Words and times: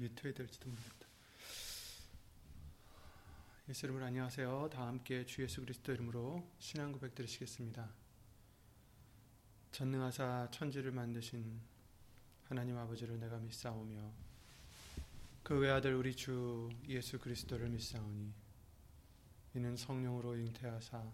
뮤트해야 0.00 0.32
될지도 0.32 0.70
모르겠다. 0.70 1.06
예수 3.68 3.84
여러분 3.84 4.02
안녕하세요. 4.02 4.70
다 4.72 4.86
함께 4.86 5.26
주 5.26 5.42
예수 5.42 5.60
그리스도 5.60 5.92
이름으로 5.92 6.50
신앙 6.58 6.90
고백 6.90 7.14
드리시겠습니다. 7.14 7.86
전능하사 9.72 10.48
천지를 10.50 10.90
만드신 10.92 11.60
하나님 12.44 12.78
아버지를 12.78 13.20
내가 13.20 13.38
믿사오며 13.38 14.10
그 15.42 15.58
외아들 15.58 15.94
우리 15.94 16.16
주 16.16 16.70
예수 16.88 17.18
그리스도를 17.18 17.68
믿사오니 17.68 18.32
이는 19.54 19.76
성령으로 19.76 20.36
잉태하사 20.38 21.12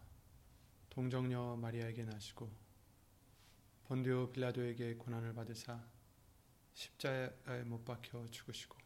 동정녀 0.91 1.57
마리아에게 1.57 2.05
나시고 2.05 2.48
본디오 3.89 4.30
빌라도에게 4.30 4.95
고난을 4.95 5.34
받으사 5.34 5.84
십자가에 6.77 7.64
못 7.64 7.84
박혀 7.84 8.27
죽으시고 8.30 8.85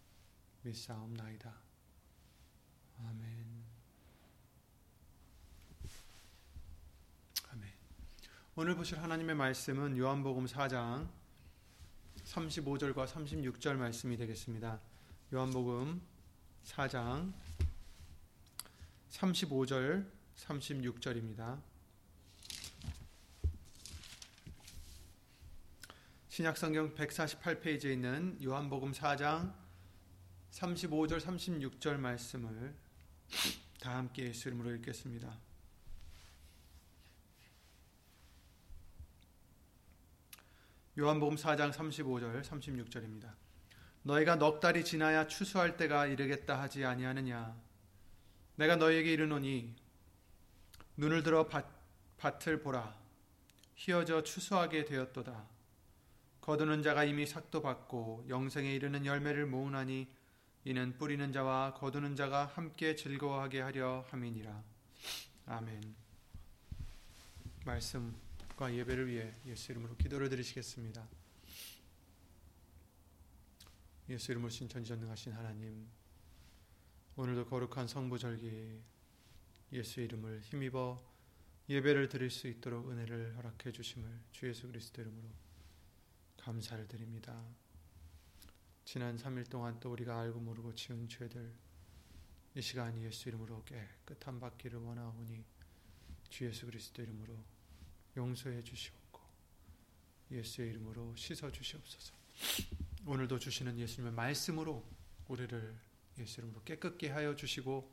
믿사옵나이다. 0.63 1.53
아멘. 2.99 3.65
아멘. 7.49 7.73
오늘 8.55 8.75
보실 8.75 8.99
하나님의 8.99 9.35
말씀은 9.35 9.97
요한복음 9.97 10.45
4장 10.45 11.09
35절과 12.25 13.07
36절 13.07 13.75
말씀이 13.75 14.15
되겠습니다. 14.17 14.79
요한복음 15.33 16.01
4장 16.65 17.33
35절 19.09 20.09
36절입니다. 20.35 21.59
신약성경 26.27 26.95
148페이지에 26.95 27.93
있는 27.93 28.37
요한복음 28.43 28.91
4장 28.91 29.60
35절 30.61 31.19
36절 31.19 31.97
말씀을 31.97 32.75
다 33.79 33.95
함께 33.97 34.25
예수 34.25 34.47
이름으로 34.47 34.75
읽겠습니다. 34.75 35.35
요한복음 40.99 41.35
4장 41.35 41.71
35절 41.71 42.43
36절입니다. 42.43 43.33
너희가 44.03 44.35
넉 44.35 44.59
달이 44.59 44.85
지나야 44.85 45.27
추수할 45.27 45.77
때가 45.77 46.05
이르겠다 46.05 46.59
하지 46.59 46.85
아니하느냐 46.85 47.55
내가 48.55 48.75
너희에게 48.75 49.13
이르노니 49.13 49.75
눈을 50.97 51.23
들어 51.23 51.47
밭, 51.47 51.65
밭을 52.17 52.61
보라 52.61 52.95
휘어져 53.75 54.23
추수하게 54.23 54.85
되었도다 54.85 55.47
거두는 56.41 56.83
자가 56.83 57.03
이미 57.03 57.25
삭도 57.25 57.61
받고 57.61 58.25
영생에 58.27 58.73
이르는 58.73 59.05
열매를 59.05 59.45
모으나니 59.45 60.07
이는 60.63 60.95
뿌리는 60.97 61.31
자와 61.31 61.73
거두는 61.73 62.15
자가 62.15 62.45
함께 62.45 62.95
즐거워하게 62.95 63.61
하려 63.61 64.05
함이니라. 64.09 64.63
아멘. 65.47 65.95
말씀과 67.65 68.73
예배를 68.73 69.07
위해 69.07 69.33
예수 69.47 69.71
이름으로 69.71 69.95
기도를 69.97 70.29
드리시겠습니다. 70.29 71.07
예수 74.09 74.31
이름으로 74.31 74.49
신천지전능하신 74.49 75.33
하나님, 75.33 75.87
오늘도 77.15 77.45
거룩한 77.45 77.87
성부절기 77.87 78.81
예수 79.73 80.01
이름을 80.01 80.41
힘입어 80.41 81.01
예배를 81.69 82.09
드릴 82.09 82.29
수 82.29 82.47
있도록 82.47 82.91
은혜를 82.91 83.35
허락해 83.37 83.71
주심을 83.71 84.07
주 84.31 84.47
예수 84.47 84.67
그리스도 84.67 85.01
이름으로 85.01 85.27
감사를 86.37 86.87
드립니다. 86.87 87.41
지난 88.91 89.15
3일 89.15 89.49
동안 89.49 89.79
또 89.79 89.93
우리가 89.93 90.19
알고 90.19 90.41
모르고 90.41 90.75
지은 90.75 91.07
죄들 91.07 91.49
이 92.55 92.61
시간 92.61 93.01
예수 93.01 93.29
이름으로 93.29 93.63
깨끗한 93.63 94.37
받기를 94.37 94.79
원하오니 94.79 95.45
주 96.27 96.45
예수 96.45 96.65
그리스도 96.65 97.01
이름으로 97.01 97.41
용서해 98.17 98.61
주시옵고 98.61 99.21
예수의 100.31 100.71
이름으로 100.71 101.15
씻어 101.15 101.49
주시옵소서. 101.49 102.13
오늘도 103.05 103.39
주시는 103.39 103.79
예수님의 103.79 104.11
말씀으로 104.11 104.85
우리를 105.29 105.73
예수 106.17 106.41
이름으로 106.41 106.61
깨끗게 106.65 107.11
하여 107.11 107.33
주시고 107.33 107.89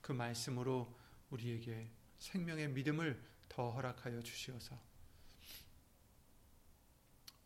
그 0.00 0.12
말씀으로 0.12 0.96
우리에게 1.30 1.90
생명의 2.20 2.68
믿음을 2.68 3.20
더 3.48 3.72
허락하여 3.72 4.22
주시어서 4.22 4.80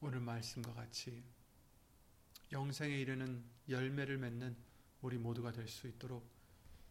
오늘 0.03 0.21
말씀과 0.21 0.75
같이 0.75 1.40
영생에 2.53 2.99
이르는 2.99 3.45
열매를 3.69 4.19
맺는 4.19 4.57
우리 5.03 5.19
모두가 5.19 5.53
될 5.53 5.69
수 5.69 5.87
있도록 5.87 6.29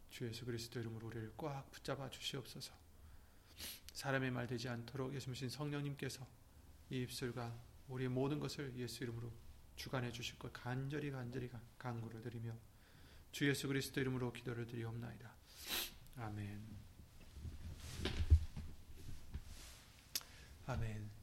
주 0.10 0.26
예수 0.28 0.46
그리스도 0.46 0.80
이름으로 0.80 1.08
우리를 1.08 1.34
꽉 1.38 1.70
붙잡아 1.72 2.10
주시옵소서. 2.10 2.74
사람의 3.94 4.32
말 4.32 4.48
되지 4.48 4.70
않도록 4.70 5.14
예수님 5.14 5.50
성령님께서 5.50 6.26
이 6.90 7.02
입술과 7.02 7.56
우리의 7.90 8.10
모든 8.10 8.40
것을 8.40 8.74
예수 8.78 9.04
이름으로 9.04 9.32
주관해 9.76 10.12
주실 10.12 10.40
것 10.40 10.52
간절히 10.54 11.12
간절히 11.12 11.50
간구를 11.78 12.22
드리며 12.22 12.56
주 13.32 13.48
예수 13.48 13.68
그리스도 13.68 14.02
이름으로 14.02 14.34
기도를 14.34 14.66
드리옵나이다. 14.66 15.36
아멘. 16.18 16.62
아멘. 20.66 21.19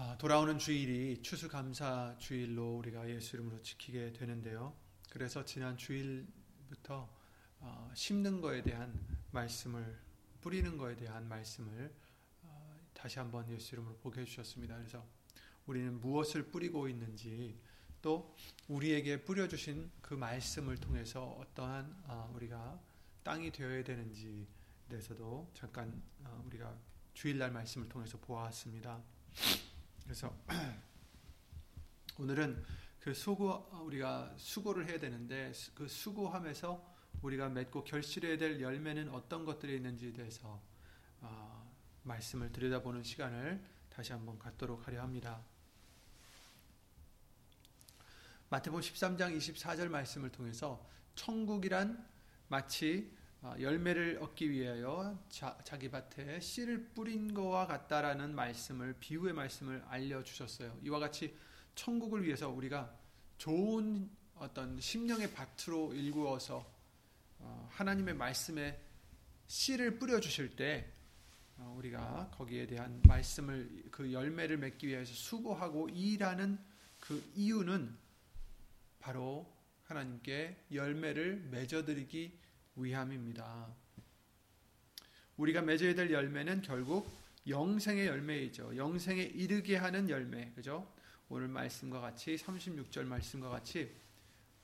아, 0.00 0.16
돌아오는 0.16 0.60
주일이 0.60 1.20
추수감사 1.22 2.14
주일로 2.20 2.76
우리가 2.76 3.10
예수 3.10 3.34
이름으로 3.34 3.60
지키게 3.62 4.12
되는데요. 4.12 4.72
그래서 5.10 5.44
지난 5.44 5.76
주일부터 5.76 7.12
어, 7.58 7.90
심는 7.94 8.40
거에 8.40 8.62
대한 8.62 8.96
말씀을 9.32 9.98
뿌리는 10.40 10.78
거에 10.78 10.94
대한 10.94 11.26
말씀을 11.28 11.92
어, 12.42 12.80
다시 12.94 13.18
한번 13.18 13.50
예수 13.50 13.74
이름으로 13.74 13.96
보게 13.96 14.20
해주셨습니다. 14.20 14.76
그래서 14.76 15.04
우리는 15.66 15.98
무엇을 15.98 16.44
뿌리고 16.44 16.88
있는지 16.88 17.58
또 18.00 18.36
우리에게 18.68 19.24
뿌려주신 19.24 19.90
그 20.00 20.14
말씀을 20.14 20.76
통해서 20.76 21.26
어떠한 21.40 22.04
어, 22.04 22.32
우리가 22.36 22.80
땅이 23.24 23.50
되어야 23.50 23.82
되는지 23.82 24.46
대해서도 24.88 25.50
잠깐 25.54 26.00
우리가 26.46 26.72
주일날 27.14 27.50
말씀을 27.50 27.88
통해서 27.88 28.16
보았습니다. 28.18 29.02
그래서 30.08 30.34
오늘은 32.18 32.64
그 32.98 33.12
수고 33.12 33.68
우리가 33.84 34.32
수고를 34.38 34.88
해야 34.88 34.98
되는데 34.98 35.52
그 35.74 35.86
수고함에서 35.86 36.82
우리가 37.20 37.50
맺고 37.50 37.84
결실해야 37.84 38.38
될 38.38 38.58
열매는 38.58 39.10
어떤 39.10 39.44
것들이 39.44 39.76
있는지에 39.76 40.14
대해서 40.14 40.62
어, 41.20 41.70
말씀을 42.04 42.50
들여다보는 42.52 43.02
시간을 43.02 43.62
다시 43.90 44.12
한번 44.12 44.38
갖도록 44.38 44.86
하려 44.86 45.02
합니다. 45.02 45.42
마태복음 48.48 48.80
13장 48.80 49.36
24절 49.36 49.88
말씀을 49.88 50.32
통해서 50.32 50.88
천국이란 51.16 52.02
마치 52.48 53.12
어, 53.12 53.17
열매를 53.42 54.18
얻기 54.20 54.50
위하여 54.50 55.16
자, 55.28 55.56
기 55.78 55.90
밭에 55.90 56.40
씨를 56.40 56.88
뿌린 56.94 57.32
것과 57.32 57.66
같다라는 57.66 58.34
말씀을 58.34 58.96
비유의 58.98 59.32
말씀을 59.32 59.84
알려 59.88 60.22
주셨어요. 60.22 60.76
이와 60.82 60.98
같이 60.98 61.36
천국을 61.74 62.24
위해서 62.24 62.48
우리가 62.48 62.92
좋은 63.36 64.10
어떤 64.34 64.80
심령의 64.80 65.32
밭으로 65.32 65.94
일구어서 65.94 66.66
어, 67.38 67.68
하나님의 67.70 68.14
말씀에 68.14 68.80
씨를 69.46 69.98
뿌려 69.98 70.18
주실 70.20 70.56
때 70.56 70.92
어, 71.56 71.74
우리가 71.78 72.30
거기에 72.34 72.66
대한 72.66 73.00
말씀을 73.06 73.84
그 73.90 74.12
열매를 74.12 74.58
맺기 74.58 74.88
위해서 74.88 75.12
수고하고 75.14 75.88
일하는 75.90 76.58
그 76.98 77.24
이유는 77.34 77.96
바로 78.98 79.52
하나님께 79.84 80.66
열매를 80.72 81.48
맺어드리기 81.50 82.38
위함입니다. 82.78 83.68
우리가 85.36 85.62
맺어야 85.62 85.94
될 85.94 86.10
열매는 86.10 86.62
결국 86.62 87.10
영생의 87.46 88.06
열매이죠. 88.06 88.76
영생에 88.76 89.22
이르게 89.22 89.76
하는 89.76 90.10
열매. 90.10 90.52
그죠? 90.52 90.86
오늘 91.28 91.48
말씀과 91.48 92.00
같이 92.00 92.36
36절 92.36 93.04
말씀과 93.04 93.48
같이 93.48 93.94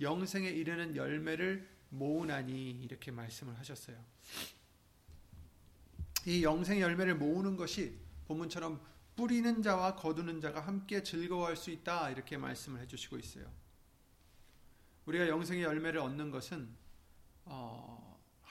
영생에 0.00 0.48
이르는 0.48 0.96
열매를 0.96 1.68
모으나니 1.90 2.70
이렇게 2.82 3.10
말씀을 3.10 3.56
하셨어요. 3.58 3.96
이 6.26 6.42
영생의 6.42 6.82
열매를 6.82 7.14
모으는 7.16 7.56
것이 7.56 7.96
본문처럼 8.26 8.80
뿌리는 9.14 9.62
자와 9.62 9.94
거두는 9.94 10.40
자가 10.40 10.60
함께 10.60 11.02
즐거워할 11.02 11.56
수 11.56 11.70
있다 11.70 12.10
이렇게 12.10 12.36
말씀을 12.36 12.80
해주시고 12.80 13.18
있어요. 13.18 13.46
우리가 15.06 15.28
영생의 15.28 15.62
열매를 15.62 16.00
얻는 16.00 16.30
것은 16.30 16.68
어, 17.44 18.03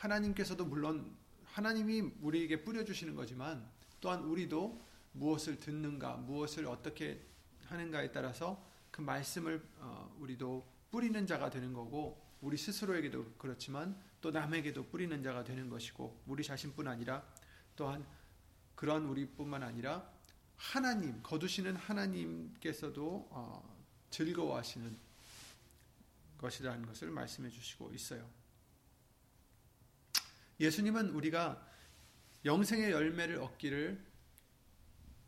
하나님께서도 0.04 0.66
물론 0.66 1.16
하나님이 1.46 2.02
우리에게 2.22 2.64
뿌려주시는 2.64 3.16
거지만 3.16 3.66
또한 4.02 4.24
우리도 4.24 4.82
무엇을 5.14 5.60
듣는가, 5.60 6.18
무엇을 6.18 6.68
어떻게 6.68 7.26
하는가에 7.68 8.12
따라서 8.12 8.62
그 8.92 9.02
말씀을 9.02 9.66
어, 9.78 10.14
우리도 10.20 10.68
뿌리는 10.92 11.26
자가 11.26 11.50
되는 11.50 11.74
거고 11.74 12.22
우리 12.42 12.58
스스로에게도 12.58 13.36
그렇지만 13.38 13.98
또 14.20 14.32
남에게도 14.32 14.88
뿌리는 14.88 15.24
자가 15.24 15.44
되는 15.44 15.70
것이고 15.70 16.24
우리 16.28 16.44
자신뿐 16.44 16.88
아니라 16.88 17.24
또한 17.76 18.06
그런 18.76 19.06
우리뿐만 19.06 19.64
아니라 19.64 20.12
하나님 20.58 21.22
거두시는 21.24 21.76
하나님께서도 21.78 23.28
어, 23.32 23.86
즐거워하시는 24.10 24.98
것이라는 26.40 26.86
것을 26.86 27.10
말씀해 27.10 27.50
주시고 27.50 27.94
있어요. 27.94 28.43
예수님은 30.64 31.10
우리가 31.10 31.62
영생의 32.46 32.92
열매를 32.92 33.42
얻기를 33.42 34.02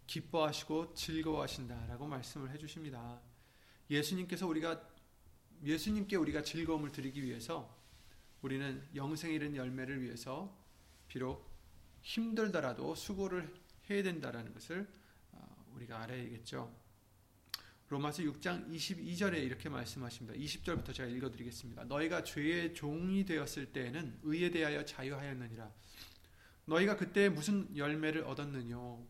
기뻐하시고 0.07 0.93
즐거워하신다라고 0.93 2.07
말씀을 2.07 2.51
해 2.51 2.57
주십니다. 2.57 3.19
예수님께서 3.89 4.47
우리가 4.47 4.81
예수님께 5.61 6.15
우리가 6.15 6.41
즐거움을 6.41 6.93
드리기 6.93 7.21
위해서 7.21 7.77
우리는 8.41 8.81
영생에 8.95 9.33
이른 9.33 9.57
열매를 9.57 10.01
위해서 10.01 10.57
비록 11.09 11.51
힘들더라도 12.01 12.95
수고를 12.95 13.53
해야 13.89 14.03
된다라는 14.03 14.53
것을 14.53 14.87
어, 15.33 15.65
우리가 15.73 16.01
알아야겠죠. 16.03 16.73
로마서 17.87 18.23
6장 18.23 18.67
22절에 18.71 19.43
이렇게 19.43 19.69
말씀하십니다. 19.69 20.37
20절부터 20.39 20.91
제가 20.91 21.07
읽어드리겠습니다. 21.07 21.83
너희가 21.83 22.23
죄의 22.23 22.73
종이 22.73 23.25
되었을 23.25 23.67
때에는 23.73 24.21
의에 24.23 24.49
대하여 24.49 24.83
자유하였느니라. 24.83 25.71
너희가 26.65 26.97
그때 26.97 27.29
무슨 27.29 27.69
열매를 27.77 28.23
얻었느뇨? 28.23 29.05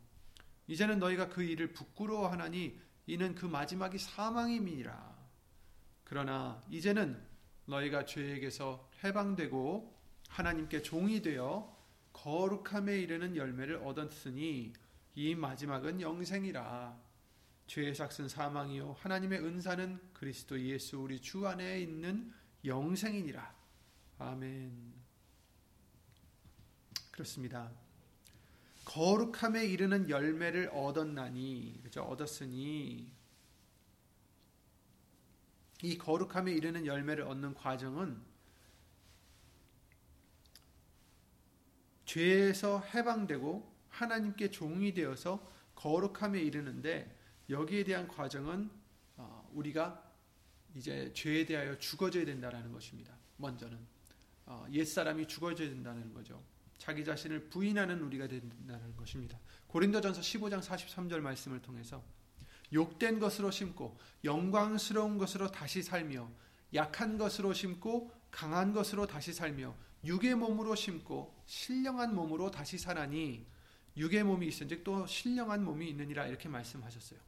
이제는 0.68 1.00
너희가 1.00 1.30
그 1.30 1.42
일을 1.42 1.72
부끄러워하나니 1.72 2.78
이는 3.08 3.34
그 3.34 3.46
마지막이 3.46 3.98
사망임이니라. 3.98 5.16
그러나 6.04 6.62
이제는 6.70 7.18
너희가 7.66 8.06
죄에게서 8.06 8.90
해방되고 9.06 9.96
하나님께 10.28 10.82
종이 10.82 11.22
되어 11.22 11.74
거룩함에 12.12 13.00
이르는 13.00 13.38
열매를 13.38 13.78
얻었으니 13.78 14.74
이 15.16 15.36
마지막은 15.36 16.02
영생이라. 16.02 17.05
죄의 17.68 17.96
삭은 17.96 18.30
사망이요 18.30 18.98
하나님의 19.00 19.40
은사는 19.40 20.00
그리스도 20.14 20.60
예수 20.62 21.00
우리 21.00 21.20
주 21.20 21.48
안에 21.48 21.82
있는 21.82 22.32
영생이니라. 22.64 23.56
아멘. 24.20 24.94
그렇습니다. 27.12 27.72
거룩함에 28.86 29.66
이르는 29.66 30.10
열매를 30.10 30.70
얻었나니 30.70 31.82
그죠? 31.84 32.04
얻었으니 32.04 33.12
이 35.82 35.98
거룩함에 35.98 36.52
이르는 36.52 36.86
열매를 36.86 37.26
얻는 37.26 37.56
과정은 37.56 38.22
죄에서 42.06 42.82
해방되고 42.82 43.74
하나님께 43.90 44.52
종이 44.52 44.94
되어서 44.94 45.52
거룩함에 45.76 46.40
이르는데 46.40 47.15
여기에 47.50 47.84
대한 47.84 48.08
과정은 48.08 48.70
어, 49.18 49.50
우리가 49.54 50.04
이제 50.76 51.12
죄에 51.14 51.46
대하여 51.46 51.78
죽어져야 51.78 52.26
된다는 52.26 52.72
것입니다. 52.72 53.16
먼저는 53.38 53.78
어, 54.46 54.66
옛 54.72 54.86
사람이 54.86 55.28
죽어져야 55.28 55.70
된다는 55.70 56.14
거죠. 56.14 56.44
자기 56.78 57.04
자신을 57.04 57.50
부인하는 57.50 58.02
우리가 58.02 58.28
된다는 58.28 58.96
것입니다. 58.98 59.40
고린도전서 59.68 60.22
15장 60.22 60.62
43절 60.62 61.20
말씀을 61.20 61.62
통해서 61.62 62.04
욕된 62.74 63.20
것으로 63.20 63.52
심고 63.52 63.98
영광스러운 64.24 65.18
것으로 65.18 65.52
다시 65.52 65.82
살며 65.82 66.30
약한 66.74 67.18
것으로 67.18 67.54
심고 67.54 68.12
강한 68.32 68.74
것으로 68.74 69.08
다시 69.08 69.32
살며 69.32 69.76
육의 70.04 70.36
몸으로 70.36 70.76
심고 70.76 71.34
신령한 71.46 72.14
몸으로 72.14 72.52
다시 72.52 72.78
살아니 72.78 73.48
육의 73.98 74.24
몸이 74.24 74.48
있은즉 74.48 74.84
또 74.84 75.08
신령한 75.08 75.64
몸이 75.64 75.90
있느니라 75.90 76.28
이렇게 76.28 76.50
말씀하셨어요. 76.50 77.20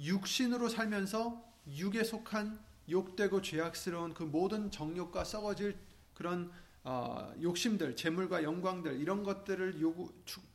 육신으로 0.00 0.68
살면서 0.68 1.44
육에 1.68 2.04
속한 2.04 2.58
욕되고 2.88 3.42
죄악스러운 3.42 4.14
그 4.14 4.22
모든 4.22 4.70
정욕과 4.70 5.24
썩어질 5.24 5.78
그런 6.14 6.50
어, 6.82 7.32
욕심들, 7.40 7.94
재물과 7.94 8.42
영광들 8.42 9.00
이런 9.00 9.22
것들을 9.22 9.80
요구, 9.80 10.12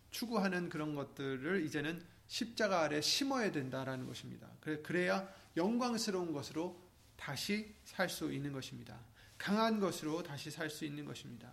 추구하는 0.10 0.70
그런 0.70 0.96
것들을 0.96 1.64
이제는 1.66 2.04
십자가 2.28 2.82
아래 2.82 3.00
심어야 3.00 3.52
된다라는 3.52 4.08
것입니다. 4.08 4.50
그래야 4.60 5.32
영광스러운 5.56 6.34
것으로 6.34 6.82
다시 7.16 7.76
살 7.84 8.10
수 8.10 8.34
있는 8.34 8.52
것입니다. 8.52 9.00
강한 9.38 9.80
것으로 9.80 10.24
다시 10.24 10.50
살 10.50 10.70
수 10.70 10.86
있는 10.86 11.06
것입니다. 11.06 11.52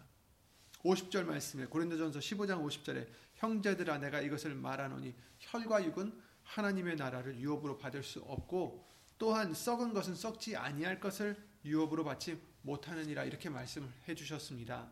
50절 0.84 1.24
말씀에 1.24 1.66
고린도전서 1.66 2.18
15장 2.18 2.64
50절에 2.64 3.06
형제들아 3.34 3.98
내가 3.98 4.20
이것을 4.20 4.54
말하노니 4.54 5.14
혈과 5.38 5.84
육은 5.84 6.12
하나님의 6.44 6.96
나라를 6.96 7.38
유업으로 7.38 7.78
받을 7.78 8.02
수 8.02 8.20
없고 8.20 8.86
또한 9.18 9.54
썩은 9.54 9.92
것은 9.92 10.14
썩지 10.14 10.56
아니할 10.56 11.00
것을 11.00 11.36
유업으로 11.64 12.04
받지 12.04 12.40
못하느니라 12.62 13.24
이렇게 13.24 13.48
말씀을 13.48 13.88
해 14.08 14.14
주셨습니다. 14.14 14.88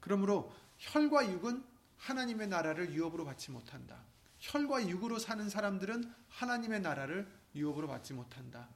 그러므로 0.00 0.52
혈과 0.78 1.30
육은 1.32 1.64
하나님의 1.96 2.48
나라를 2.48 2.92
유업으로 2.92 3.24
받지 3.24 3.50
못한다. 3.50 4.04
혈과 4.38 4.88
육으로 4.88 5.18
사는 5.18 5.48
사람들은 5.48 6.12
하나님의 6.28 6.80
나라를 6.80 7.30
유업으로 7.54 7.88
받지 7.88 8.14
못한다. 8.14 8.68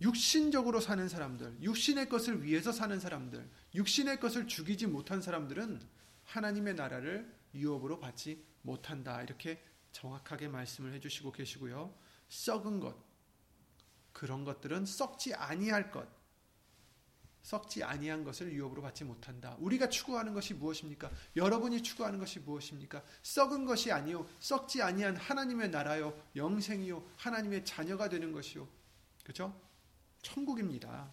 육신적으로 0.00 0.80
사는 0.80 1.08
사람들, 1.08 1.58
육신의 1.62 2.08
것을 2.08 2.42
위해서 2.42 2.72
사는 2.72 2.98
사람들, 2.98 3.46
육신의 3.74 4.20
것을 4.20 4.46
죽이지 4.46 4.86
못한 4.86 5.20
사람들은 5.20 5.80
하나님의 6.24 6.74
나라를 6.74 7.30
유업으로 7.54 7.98
받지 7.98 8.42
못한다. 8.62 9.22
이렇게 9.22 9.62
정확하게 9.92 10.48
말씀을 10.48 10.92
해주시고 10.94 11.32
계시고요. 11.32 11.94
썩은 12.28 12.80
것, 12.80 12.96
그런 14.12 14.44
것들은 14.44 14.86
썩지 14.86 15.34
아니할 15.34 15.90
것, 15.90 16.08
썩지 17.42 17.82
아니한 17.82 18.22
것을 18.22 18.52
유업으로 18.52 18.82
받지 18.82 19.04
못한다. 19.04 19.56
우리가 19.60 19.88
추구하는 19.88 20.34
것이 20.34 20.54
무엇입니까? 20.54 21.10
여러분이 21.36 21.82
추구하는 21.82 22.18
것이 22.18 22.38
무엇입니까? 22.40 23.02
썩은 23.22 23.64
것이 23.64 23.90
아니요, 23.90 24.28
썩지 24.38 24.82
아니한 24.82 25.16
하나님의 25.16 25.70
나라요, 25.70 26.20
영생이요, 26.36 27.04
하나님의 27.16 27.64
자녀가 27.64 28.08
되는 28.08 28.32
것이요. 28.32 28.68
그죠? 29.24 29.58
천국입니다. 30.22 31.12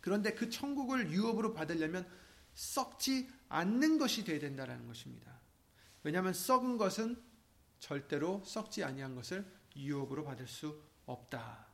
그런데 0.00 0.34
그 0.34 0.50
천국을 0.50 1.10
유업으로 1.10 1.54
받으려면 1.54 2.08
썩지 2.54 3.30
않는 3.48 3.98
것이 3.98 4.24
되어야 4.24 4.40
된다는 4.40 4.86
것입니다. 4.86 5.38
왜냐하면 6.02 6.32
썩은 6.32 6.76
것은 6.76 7.22
절대로 7.78 8.42
썩지 8.44 8.84
아니한 8.84 9.14
것을 9.14 9.46
유업으로 9.76 10.24
받을 10.24 10.46
수 10.46 10.82
없다. 11.06 11.66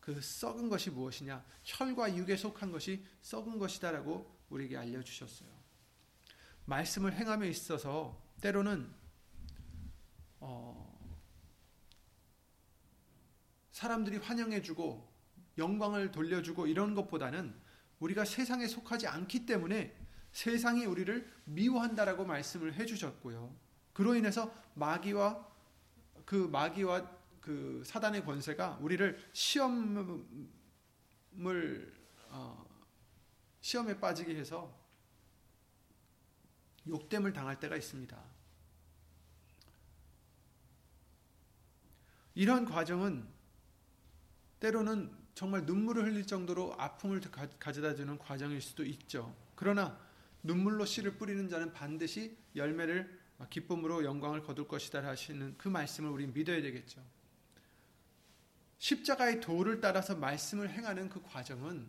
그 0.00 0.20
썩은 0.20 0.68
것이 0.68 0.90
무엇이냐? 0.90 1.44
혈과 1.62 2.16
육에 2.16 2.36
속한 2.36 2.72
것이 2.72 3.04
썩은 3.22 3.58
것이다라고 3.58 4.38
우리에게 4.48 4.76
알려 4.76 5.02
주셨어요. 5.02 5.48
말씀을 6.64 7.12
행함에 7.12 7.48
있어서 7.48 8.20
때로는 8.40 8.90
어, 10.40 11.20
사람들이 13.72 14.18
환영해 14.18 14.62
주고 14.62 15.10
영광을 15.58 16.10
돌려주고 16.10 16.66
이런 16.66 16.94
것보다는 16.94 17.54
우리가 17.98 18.24
세상에 18.24 18.66
속하지 18.66 19.06
않기 19.06 19.46
때문에 19.46 19.96
세상이 20.32 20.86
우리를 20.86 21.30
미워한다라고 21.44 22.24
말씀을 22.24 22.74
해 22.74 22.86
주셨고요. 22.86 23.54
그로 23.92 24.14
인해서 24.14 24.52
마귀와 24.74 25.46
그 26.24 26.48
마귀와 26.50 27.18
그 27.40 27.82
사단의 27.84 28.24
권세가 28.24 28.78
우리를 28.80 29.18
시험을 29.32 30.24
어, 32.28 32.66
시험에 33.60 33.98
빠지게 33.98 34.36
해서 34.36 34.78
욕됨을 36.86 37.32
당할 37.32 37.58
때가 37.58 37.76
있습니다. 37.76 38.16
이런 42.34 42.64
과정은 42.64 43.26
때로는 44.60 45.10
정말 45.34 45.64
눈물을 45.64 46.04
흘릴 46.04 46.26
정도로 46.26 46.74
아픔을 46.78 47.20
가져다 47.58 47.94
주는 47.94 48.18
과정일 48.18 48.60
수도 48.60 48.84
있죠. 48.84 49.34
그러나 49.54 49.98
눈물로 50.42 50.84
씨를 50.84 51.16
뿌리는 51.16 51.48
자는 51.48 51.72
반드시 51.72 52.36
열매를 52.56 53.19
기쁨으로 53.48 54.04
영광을 54.04 54.42
거둘 54.42 54.68
것이다 54.68 55.04
하시는 55.04 55.54
그 55.56 55.68
말씀을 55.68 56.10
우리 56.10 56.26
믿어야 56.26 56.60
되겠죠. 56.60 57.02
십자가의 58.78 59.40
도를 59.40 59.80
따라서 59.80 60.14
말씀을 60.16 60.70
행하는 60.70 61.08
그 61.08 61.22
과정은 61.22 61.86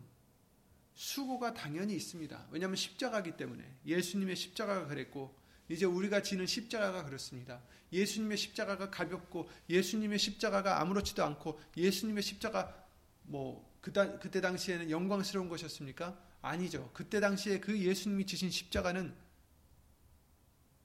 수고가 0.94 1.54
당연히 1.54 1.94
있습니다. 1.96 2.48
왜냐하면 2.50 2.76
십자가기 2.76 3.36
때문에 3.36 3.64
예수님의 3.86 4.36
십자가가 4.36 4.86
그랬고 4.86 5.34
이제 5.68 5.86
우리가 5.86 6.22
지는 6.22 6.46
십자가가 6.46 7.04
그렇습니다. 7.04 7.62
예수님의 7.92 8.36
십자가가 8.36 8.90
가볍고 8.90 9.48
예수님의 9.70 10.18
십자가가 10.18 10.80
아무렇지도 10.80 11.24
않고 11.24 11.58
예수님의 11.76 12.22
십자가 12.22 12.76
뭐 13.22 13.70
그다, 13.80 14.18
그때 14.18 14.40
당시에는 14.40 14.90
영광스러운 14.90 15.48
것이었습니까? 15.48 16.18
아니죠. 16.42 16.90
그때 16.92 17.20
당시에 17.20 17.60
그 17.60 17.78
예수님이 17.78 18.26
지신 18.26 18.50
십자가는 18.50 19.14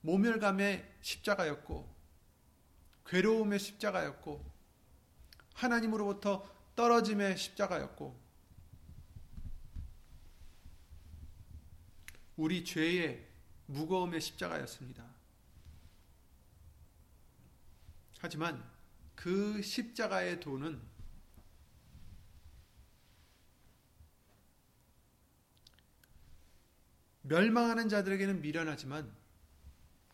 모멸감의 0.07 0.99
십자가였고 1.01 1.93
괴로움의 3.05 3.59
십자가였고 3.59 4.53
하나님으로부터 5.53 6.49
떨어짐의 6.77 7.35
십자가였고 7.37 8.17
우리 12.37 12.63
죄의 12.63 13.27
무거움의 13.65 14.21
십자가였습니다. 14.21 15.05
하지만 18.19 18.63
그 19.13 19.61
십자가의 19.61 20.39
도는 20.39 20.81
멸망하는 27.23 27.89
자들에게는 27.89 28.39
미련하지만 28.41 29.16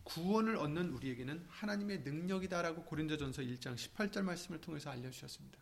구원을 0.04 0.56
얻는 0.56 0.90
우리에게는 0.90 1.46
하나님의 1.48 2.00
능력이다라고 2.00 2.84
고린도전서 2.84 3.42
1장 3.42 3.74
18절 3.74 4.22
말씀을 4.22 4.60
통해서 4.60 4.90
알려주셨습니다. 4.90 5.58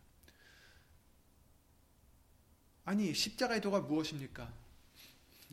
아니 2.85 3.13
십자가의 3.13 3.61
도가 3.61 3.81
무엇입니까? 3.81 4.53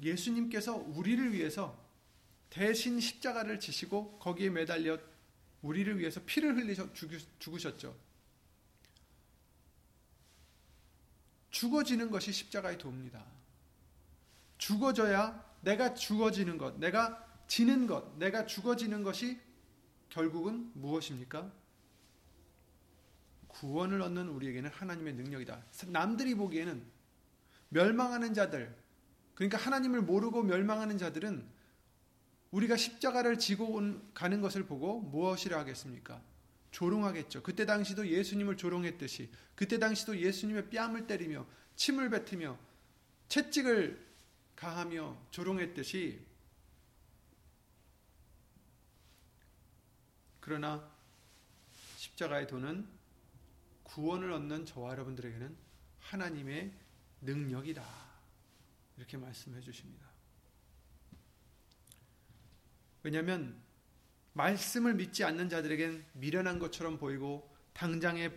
예수님께서 0.02 0.75
우리를 0.75 1.32
위해서 1.32 1.78
대신 2.50 2.99
십자가를 2.99 3.61
지시고 3.61 4.18
거기에 4.18 4.50
매달려 4.50 4.99
우리를 5.62 5.99
위해서 5.99 6.20
피를 6.25 6.56
흘리셔 6.56 6.88
죽으셨죠. 7.38 7.97
죽어지는 11.50 12.11
것이 12.11 12.32
십자가의 12.32 12.78
도입니다. 12.78 13.25
죽어져야 14.59 15.44
내가 15.61 15.94
죽어지는 15.94 16.59
것, 16.59 16.78
내가 16.78 17.29
지는 17.50 17.88
것, 17.88 18.16
내가 18.16 18.47
죽어지는 18.47 19.02
것이 19.02 19.37
결국은 20.09 20.71
무엇입니까? 20.73 21.52
구원을 23.49 24.00
얻는 24.02 24.28
우리에게는 24.28 24.71
하나님의 24.71 25.14
능력이다. 25.14 25.61
남들이 25.88 26.37
보기에는 26.37 26.80
멸망하는 27.71 28.35
자들, 28.35 28.73
그러니까 29.35 29.59
하나님을 29.59 30.00
모르고 30.02 30.45
멸망하는 30.45 30.97
자들은 30.97 31.45
우리가 32.52 32.76
십자가를 32.76 33.40
지고 33.40 33.83
가는 34.14 34.40
것을 34.40 34.66
보고 34.66 35.00
무엇이라 35.00 35.59
하겠습니까? 35.59 36.23
조롱하겠죠. 36.71 37.42
그때 37.42 37.66
당시도 37.66 38.07
예수님을 38.07 38.59
조롱했듯이, 38.59 39.28
그때 39.57 39.80
당시도 39.80 40.21
예수님의 40.21 40.71
뺨을 40.71 41.09
때리며 41.09 41.45
침을 41.75 42.11
뱉으며 42.11 42.57
채찍을 43.26 44.07
가하며 44.54 45.21
조롱했듯이 45.33 46.29
그러나 50.40 50.90
십자가의 51.97 52.47
도는 52.47 52.88
구원을 53.82 54.32
얻는 54.32 54.66
저와 54.66 54.92
여러분들에게는 54.92 55.56
하나님의 55.99 56.73
능력이다. 57.23 57.85
이렇게 58.97 59.16
말씀해 59.16 59.61
주십니다. 59.61 60.06
왜냐하면 63.02 63.61
말씀을 64.32 64.94
믿지 64.94 65.25
않는 65.25 65.49
자들에겐 65.49 66.04
미련한 66.12 66.59
것처럼 66.59 66.99
보이고 66.99 67.54
당장에 67.73 68.30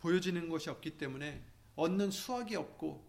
보여지는 0.00 0.48
것이 0.48 0.70
없기 0.70 0.98
때문에 0.98 1.44
얻는 1.76 2.10
수확이 2.10 2.56
없고 2.56 3.08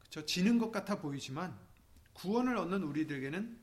그렇죠? 0.00 0.26
지는 0.26 0.58
것 0.58 0.70
같아 0.70 1.00
보이지만 1.00 1.58
구원을 2.14 2.56
얻는 2.56 2.82
우리들에게는 2.82 3.58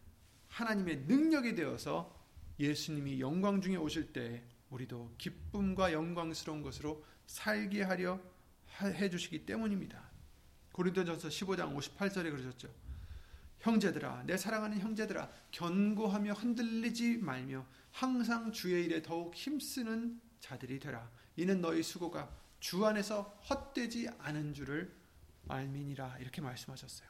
하나님의 0.48 0.98
능력이 1.08 1.56
되어서 1.56 2.15
예수님이 2.60 3.20
영광 3.20 3.62
중에 3.62 3.76
오실 3.76 4.14
때 4.14 4.44
우리도 4.70 5.14
기쁨과 5.18 5.94
영광스러운 5.94 6.62
것으로 6.62 7.04
살게 7.26 7.84
하려 7.84 8.20
해 8.82 9.10
주시기 9.10 9.46
때문입니다. 9.46 10.02
고린도전서 10.72 11.30
15장 11.30 11.76
58절에 11.78 12.32
그러셨죠. 12.32 12.70
형제들아 13.60 14.24
내 14.26 14.38
사랑하는 14.38 14.80
형제들아 14.80 15.30
견고하며 15.52 16.34
흔들리지 16.34 17.18
말며 17.18 17.66
항상 17.92 18.52
주의 18.52 18.86
일에 18.86 19.02
더욱 19.02 19.34
힘쓰는 19.34 20.20
자들이 20.40 20.80
되라. 20.80 21.10
이는 21.38 21.62
너희 21.62 21.82
수고가 21.82 22.30
주 22.60 22.86
안에서 22.86 23.24
헛되지 23.50 24.10
않은 24.20 24.54
줄을 24.54 24.94
알미니라 25.48 26.18
이렇게 26.20 26.42
말씀하셨어요. 26.42 27.08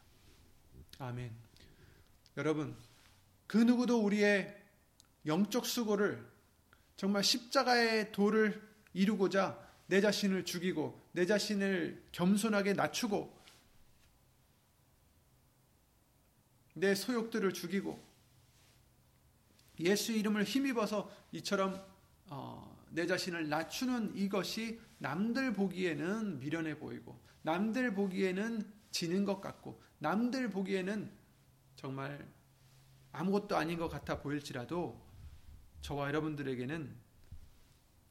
아멘. 1.00 1.34
여러분 2.38 2.76
그 3.48 3.58
누구도 3.58 4.04
우리의 4.04 4.65
영적 5.26 5.66
수고를 5.66 6.26
정말 6.96 7.24
십자가의 7.24 8.12
도를 8.12 8.62
이루고자 8.94 9.60
내 9.88 10.02
자신을 10.02 10.46
죽이고 10.46 11.10
내 11.12 11.26
자신을 11.26 12.04
겸손하게 12.12 12.74
낮추고 12.74 13.36
내 16.74 16.94
소욕들을 16.96 17.54
죽이고 17.54 18.04
예수 19.80 20.12
이름을 20.14 20.44
힘입어서 20.44 21.12
이처럼 21.32 21.86
어, 22.30 22.76
내 22.90 23.06
자신을 23.06 23.50
낮추는 23.50 24.16
이것이 24.16 24.80
남들 24.98 25.54
보기에는 25.54 26.40
미련해 26.40 26.80
보이고 26.80 27.20
남들 27.42 27.94
보기에는 27.94 28.74
지는 28.92 29.26
것 29.26 29.42
같고 29.42 29.82
남들 30.00 30.50
보기에는 30.50 31.12
정말 31.76 32.28
아무것도 33.12 33.56
아닌 33.56 33.78
것 33.78 33.88
같아 33.90 34.22
보일지라도 34.22 35.05
저와 35.86 36.08
여러분들에게는 36.08 36.96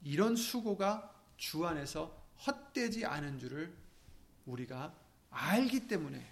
이런 0.04 0.36
수고가 0.36 1.12
주 1.36 1.66
안에서 1.66 2.24
헛되지 2.46 3.04
않은 3.04 3.40
줄을 3.40 3.74
우리가 4.46 4.94
알기 5.30 5.88
때문에 5.88 6.24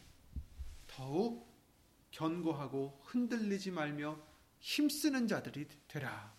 더욱 0.86 1.52
견고하고 2.12 3.00
흔들리지 3.02 3.72
말며 3.72 4.20
힘쓰는 4.60 5.26
자들이 5.26 5.66
되라. 5.88 6.32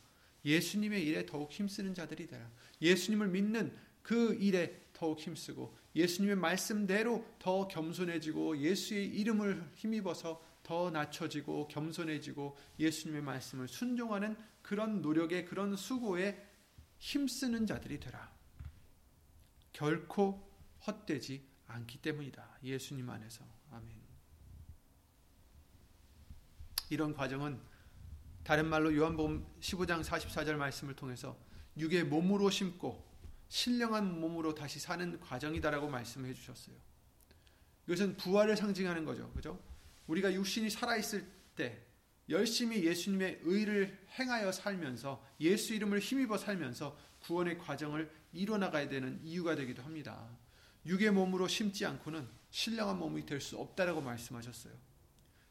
예수님의 0.46 1.06
일에 1.06 1.26
더욱 1.26 1.52
힘쓰는 1.52 1.94
자들이 1.94 2.26
되라. 2.28 2.50
예수님을 2.82 3.28
믿는 3.28 3.78
그 4.04 4.36
일에 4.36 4.86
더욱 4.94 5.20
힘쓰고 5.20 5.76
예수님의 5.98 6.38
말씀대로 6.38 7.26
더 7.40 7.68
겸손해지고 7.68 8.58
예수의 8.58 9.08
이름을 9.08 9.70
힘입어서 9.76 10.42
더 10.64 10.90
낮춰지고 10.90 11.68
겸손해지고 11.68 12.58
예수님의 12.80 13.22
말씀을 13.22 13.68
순종하는 13.68 14.38
그런 14.62 15.02
노력에 15.02 15.44
그런 15.44 15.76
수고에 15.76 16.42
힘쓰는 16.98 17.68
자들이 17.68 18.00
되라. 18.00 18.34
결코 19.74 20.50
헛되지 20.88 21.46
않기 21.68 22.02
때문이다. 22.02 22.60
예수님 22.64 23.10
안에서. 23.10 23.44
아멘. 23.72 23.92
이런 26.90 27.14
과정은 27.14 27.60
다른 28.44 28.68
말로 28.68 28.96
요한복음 28.96 29.46
15장 29.60 30.04
44절 30.04 30.56
말씀을 30.56 30.96
통해서 30.96 31.38
육의 31.78 32.06
몸으로 32.06 32.50
심고 32.50 33.12
신령한 33.48 34.20
몸으로 34.20 34.54
다시 34.54 34.80
사는 34.80 35.20
과정이다라고 35.20 35.90
말씀해 35.90 36.34
주셨어요. 36.34 36.76
이것은 37.88 38.18
부활을 38.18 38.56
상징하는 38.56 39.06
거죠. 39.06 39.32
그죠? 39.34 39.60
우리가 40.08 40.34
육신이 40.34 40.70
살아 40.70 40.96
있을 40.98 41.26
때 41.56 41.82
열심히 42.30 42.84
예수님의 42.86 43.42
의를 43.44 43.98
행하여 44.18 44.52
살면서 44.52 45.26
예수 45.40 45.74
이름을 45.74 46.00
힘입어 46.00 46.38
살면서 46.38 46.98
구원의 47.22 47.58
과정을 47.58 48.10
이뤄나가야 48.34 48.90
되는 48.90 49.20
이유가 49.24 49.56
되기도 49.56 49.82
합니다. 49.84 50.28
육의 50.86 51.12
몸으로 51.12 51.48
심지 51.48 51.86
않고는 51.86 52.28
신령한 52.50 52.98
몸이 52.98 53.26
될 53.26 53.42
수 53.42 53.58
없다라고 53.58 54.02
말씀하셨어요. 54.02 54.74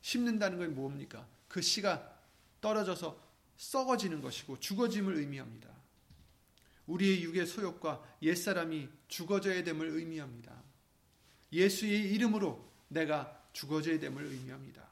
심는다는 0.01 0.59
건 0.59 0.75
뭡니까? 0.75 1.27
그 1.49 1.61
씨가 1.61 2.21
떨어져서 2.61 3.21
썩어지는 3.57 4.21
것이고 4.21 4.59
죽어짐을 4.61 5.17
의미합니다. 5.17 5.69
우리의 6.87 7.23
육의 7.23 7.47
소욕과 7.47 8.03
옛사람이 8.23 8.89
죽어져야 9.09 9.63
됨을 9.65 9.89
의미합니다. 9.89 10.63
예수의 11.53 12.13
이름으로 12.13 12.71
내가 12.89 13.42
죽어져야 13.53 13.99
됨을 13.99 14.25
의미합니다. 14.25 14.89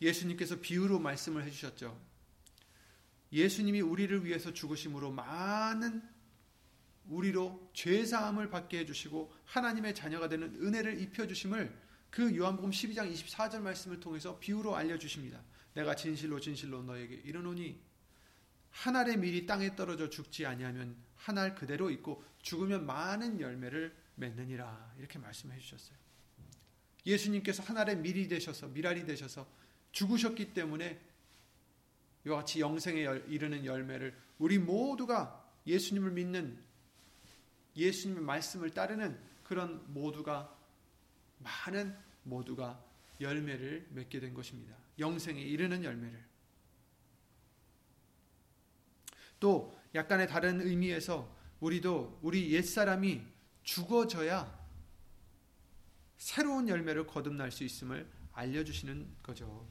예수님께서 0.00 0.60
비유로 0.60 0.98
말씀을 0.98 1.44
해주셨죠. 1.44 1.98
예수님이 3.32 3.80
우리를 3.80 4.24
위해서 4.24 4.52
죽으심으로 4.52 5.10
많은 5.10 6.02
우리로 7.06 7.70
죄 7.74 8.04
사함을 8.04 8.50
받게 8.50 8.80
해주시고 8.80 9.32
하나님의 9.44 9.94
자녀가 9.94 10.28
되는 10.28 10.54
은혜를 10.62 11.00
입혀 11.00 11.26
주심을 11.26 11.74
그 12.10 12.34
요한복음 12.36 12.70
12장 12.70 13.12
24절 13.12 13.60
말씀을 13.60 14.00
통해서 14.00 14.38
비유로 14.38 14.76
알려 14.76 14.98
주십니다. 14.98 15.42
내가 15.74 15.94
진실로 15.94 16.40
진실로 16.40 16.82
너에게 16.82 17.14
이르노니 17.16 17.80
한 18.70 18.96
알의 18.96 19.18
밀이 19.18 19.46
땅에 19.46 19.74
떨어져 19.74 20.08
죽지 20.08 20.46
아니하면 20.46 20.96
한 21.16 21.38
알 21.38 21.54
그대로 21.54 21.90
있고 21.90 22.24
죽으면 22.42 22.86
많은 22.86 23.40
열매를 23.40 23.94
맺느니라 24.14 24.94
이렇게 24.98 25.18
말씀해 25.18 25.58
주셨어요. 25.58 25.98
예수님께서 27.08 27.62
한 27.62 27.78
알의 27.78 27.96
밀이 27.96 28.28
되셔서 28.28 28.68
밀알이 28.68 29.06
되셔서 29.06 29.46
죽으셨기 29.92 30.52
때문에 30.52 31.00
이와 32.26 32.38
같이 32.38 32.60
영생에 32.60 33.00
이르는 33.28 33.64
열매를 33.64 34.14
우리 34.38 34.58
모두가 34.58 35.44
예수님을 35.66 36.10
믿는 36.10 36.62
예수님의 37.74 38.22
말씀을 38.22 38.70
따르는 38.70 39.18
그런 39.42 39.82
모두가 39.92 40.54
많은 41.38 41.96
모두가 42.24 42.84
열매를 43.20 43.88
맺게 43.90 44.20
된 44.20 44.34
것입니다. 44.34 44.76
영생에 44.98 45.40
이르는 45.40 45.84
열매를. 45.84 46.28
또 49.40 49.76
약간의 49.94 50.28
다른 50.28 50.60
의미에서 50.60 51.34
우리도 51.60 52.18
우리 52.22 52.52
옛사람이 52.52 53.22
죽어져야 53.62 54.57
새로운 56.18 56.68
열매를 56.68 57.06
거듭날 57.06 57.50
수 57.50 57.64
있음을 57.64 58.06
알려주시는 58.32 59.16
거죠. 59.22 59.66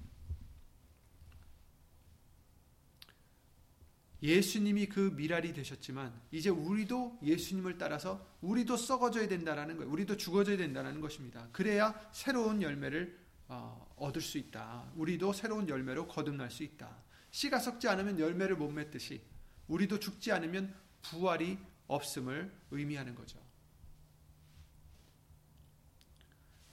예수님이 4.23 4.87
그 4.87 5.13
미랄이 5.15 5.53
되셨지만 5.53 6.11
이제 6.31 6.49
우리도 6.49 7.19
예수님을 7.21 7.77
따라서 7.77 8.25
우리도 8.41 8.75
썩어져야 8.75 9.27
된다라는 9.27 9.77
거예요. 9.77 9.91
우리도 9.91 10.17
죽어져야 10.17 10.57
된다는 10.57 10.99
것입니다. 11.01 11.47
그래야 11.51 11.93
새로운 12.11 12.61
열매를 12.61 13.27
어, 13.49 13.93
얻을 13.95 14.21
수 14.21 14.37
있다. 14.37 14.91
우리도 14.95 15.33
새로운 15.33 15.69
열매로 15.69 16.07
거듭날 16.07 16.49
수 16.49 16.63
있다. 16.63 16.97
씨가 17.29 17.59
썩지 17.59 17.87
않으면 17.87 18.19
열매를 18.19 18.55
못 18.55 18.69
맺듯이 18.69 19.21
우리도 19.67 19.99
죽지 19.99 20.31
않으면 20.31 20.73
부활이 21.03 21.59
없음을 21.87 22.51
의미하는 22.71 23.15
거죠. 23.15 23.46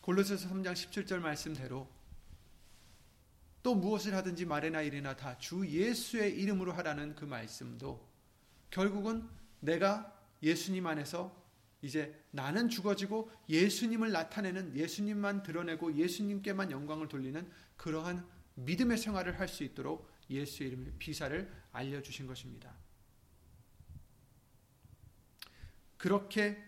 골로새서 0.05 0.51
3장 0.51 0.75
17절 0.75 1.19
말씀대로 1.21 1.89
또 3.63 3.75
무엇을 3.75 4.15
하든지 4.15 4.45
말이나 4.45 4.83
일이나 4.83 5.17
다 5.17 5.39
주 5.39 5.67
예수의 5.67 6.39
이름으로 6.39 6.75
하라는 6.75 7.15
그 7.15 7.25
말씀도 7.25 8.07
결국은 8.71 9.27
내가 9.61 10.15
예수님 10.43 10.87
안에서 10.87 11.35
이제 11.81 12.23
나는 12.33 12.69
죽어지고 12.69 13.31
예수님을 13.49 14.13
나타내는 14.13 14.77
예수님만 14.77 15.43
드러내고 15.43 15.95
예수님께만 15.95 16.71
영광을 16.71 17.09
돌리는 17.09 17.51
그러한 17.79 18.29
믿음의 18.57 18.99
생활을 18.99 19.41
할 19.41 19.49
수 19.49 19.65
있도록 19.65 20.11
예수의 20.29 20.69
이름의 20.69 20.93
비사를 20.99 21.51
알려주신 21.73 22.27
것입니다. 22.27 22.75
그렇게 25.97 26.63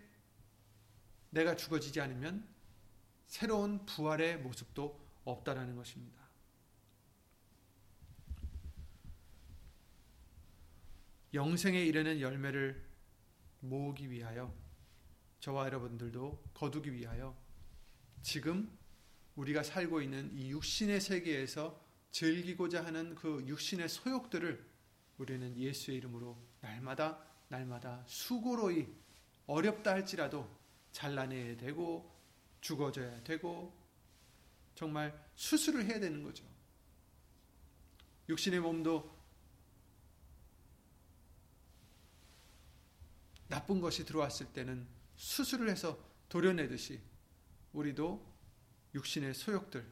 내가 1.29 1.55
죽어지지 1.55 2.01
않으면 2.01 2.56
새로운 3.27 3.85
부활의 3.87 4.39
모습도 4.39 5.01
없다라는 5.25 5.77
것입니다. 5.77 6.27
영생에 11.35 11.85
이르는 11.85 12.21
열매를 12.21 12.83
모으기 13.61 14.11
위하여 14.11 14.55
저와 15.41 15.67
여러분들도 15.67 16.51
거두기 16.55 16.93
위하여 16.93 17.37
지금 18.23 18.77
우리가 19.35 19.63
살고 19.63 20.01
있는 20.01 20.31
이 20.33 20.51
육신의 20.51 21.01
세계에서 21.01 21.79
즐기고자 22.11 22.85
하는 22.85 23.15
그 23.15 23.45
육신의 23.47 23.89
소욕들을 23.89 24.65
우리는 25.19 25.57
예수의 25.57 25.99
이름으로 25.99 26.43
날마다 26.61 27.23
날마다 27.49 28.03
수고로이 28.07 28.89
어렵다 29.47 29.93
할지라도 29.93 30.49
잘라내야 30.93 31.57
되고 31.59 32.16
죽어져야 32.67 33.23
되고 33.23 33.73
정말 34.75 35.17
수술을 35.37 35.85
해야 35.85 36.01
되는 36.01 36.23
거죠. 36.25 36.45
육신의 38.29 38.59
몸도 38.61 39.17
나쁜 43.47 43.81
것이 43.81 44.05
들어왔을 44.05 44.47
때는 44.53 44.85
수술을 45.15 45.69
해서 45.69 45.97
도려내듯이 46.29 47.01
우리도 47.73 48.35
육신의 48.95 49.35
소욕들, 49.35 49.87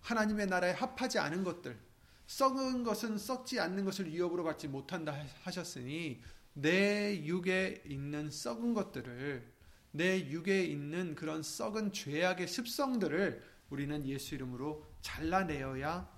하나님의 0.00 0.46
나라에 0.48 0.72
합하지 0.72 1.20
않은 1.20 1.44
것들, 1.44 1.80
썩은 2.26 2.82
것은 2.82 3.18
썩지 3.18 3.60
않는 3.60 3.84
것을 3.84 4.10
위협으로 4.10 4.42
받지 4.42 4.66
못한다 4.66 5.12
하셨으니 5.42 6.20
내 6.54 7.24
육에 7.24 7.84
있는 7.86 8.30
썩은 8.32 8.74
것들을 8.74 9.53
내 9.96 10.28
육에 10.28 10.64
있는 10.64 11.14
그런 11.14 11.44
썩은 11.44 11.92
죄악의 11.92 12.48
습성들을 12.48 13.40
우리는 13.70 14.04
예수 14.08 14.34
이름으로 14.34 14.84
잘라내어야 15.02 16.12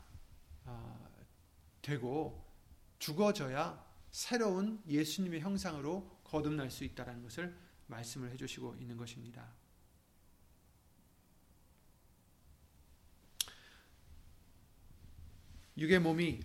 아, 0.65 1.09
되고 1.83 2.43
죽어져야 2.99 3.85
새로운 4.11 4.83
예수님의 4.89 5.41
형상으로 5.41 6.23
거듭날 6.25 6.71
수 6.71 6.85
있다는 6.85 7.23
것을 7.23 7.55
말씀을 7.89 8.31
해주시고 8.31 8.77
있는 8.81 8.97
것입니다. 8.97 9.47
육의 15.77 15.99
몸이 15.99 16.41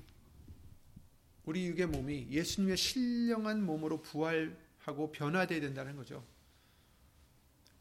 우리 1.45 1.65
육의 1.67 1.87
몸이 1.87 2.27
예수님의 2.29 2.75
신령한 2.75 3.63
몸으로 3.63 4.01
부활하고 4.01 5.13
변화되어야 5.13 5.61
된다는 5.61 5.95
거죠. 5.95 6.29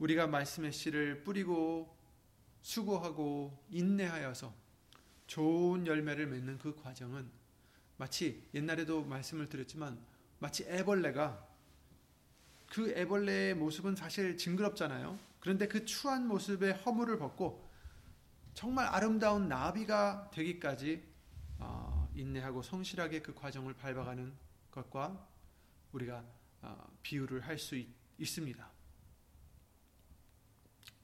우리가 0.00 0.26
말씀의 0.26 0.72
씨를 0.72 1.22
뿌리고 1.22 1.96
수고하고 2.62 3.64
인내하여서 3.70 4.52
좋은 5.26 5.86
열매를 5.86 6.26
맺는 6.26 6.58
그 6.58 6.74
과정은 6.74 7.30
마치 7.96 8.48
옛날에도 8.54 9.04
말씀을 9.04 9.48
드렸지만 9.48 9.98
마치 10.38 10.64
애벌레가 10.64 11.46
그 12.66 12.90
애벌레의 12.90 13.54
모습은 13.54 13.94
사실 13.94 14.36
징그럽잖아요. 14.36 15.18
그런데 15.38 15.68
그 15.68 15.84
추한 15.84 16.26
모습의 16.26 16.72
허물을 16.72 17.18
벗고 17.18 17.68
정말 18.54 18.86
아름다운 18.86 19.48
나비가 19.48 20.30
되기까지 20.32 21.04
어, 21.58 22.10
인내하고 22.14 22.62
성실하게 22.62 23.20
그 23.20 23.34
과정을 23.34 23.74
밟아가는 23.74 24.32
것과 24.70 25.28
우리가 25.92 26.24
어, 26.62 26.96
비유를 27.02 27.40
할 27.42 27.58
수 27.58 27.76
있습니다. 28.18 28.69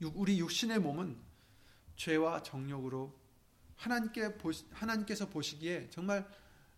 우리 0.02 0.38
육신의 0.38 0.78
몸은 0.80 1.16
죄와 1.96 2.42
정욕으로 2.42 3.18
하나님께 3.76 4.36
하나님께서 4.70 5.28
보시기에 5.28 5.88
정말 5.90 6.28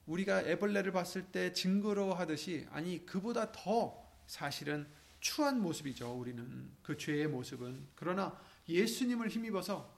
우리가 0.06 0.42
애벌레를 0.42 0.92
봤을 0.92 1.30
때 1.30 1.52
징그러워 1.52 2.14
하듯이 2.14 2.66
아니 2.70 3.04
그보다 3.04 3.52
더 3.52 4.06
사실은 4.26 4.86
추한 5.20 5.60
모습이죠. 5.60 6.12
우리는 6.12 6.70
그 6.82 6.96
죄의 6.96 7.28
모습은 7.28 7.88
그러나 7.94 8.38
예수님을 8.68 9.28
힘입어서 9.28 9.96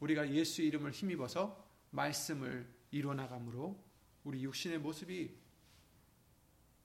우리가 0.00 0.30
예수 0.32 0.62
이름을 0.62 0.92
힘입어서 0.92 1.64
말씀을 1.90 2.66
이뤄나감으로 2.90 3.78
우리 4.24 4.42
육신의 4.44 4.78
모습이 4.78 5.36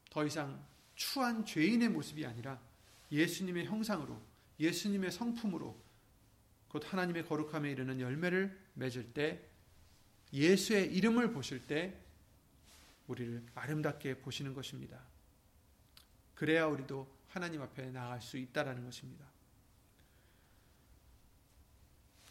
더 0.10 0.26
이상 0.26 0.65
추한 0.95 1.45
죄인의 1.45 1.89
모습이 1.89 2.26
아니라 2.26 2.60
예수님의 3.12 3.65
형상으로 3.65 4.19
예수님의 4.60 5.12
성품으로 5.12 5.80
곧 6.67 6.84
하나님의 6.91 7.26
거룩함에 7.26 7.72
이르는 7.72 8.00
열매를 8.00 8.60
맺을 8.74 9.13
때 9.13 9.41
예수의 10.34 10.93
이름을 10.96 11.32
보실 11.32 11.65
때 11.65 11.98
우리를 13.08 13.46
아름답게 13.56 14.20
보시는 14.20 14.54
것입니다. 14.54 15.02
그래야 16.36 16.65
우리도 16.65 17.08
하나님 17.30 17.62
앞에 17.62 17.91
나갈 17.91 18.22
수 18.22 18.38
있다라는 18.38 18.84
것입니다. 18.84 19.26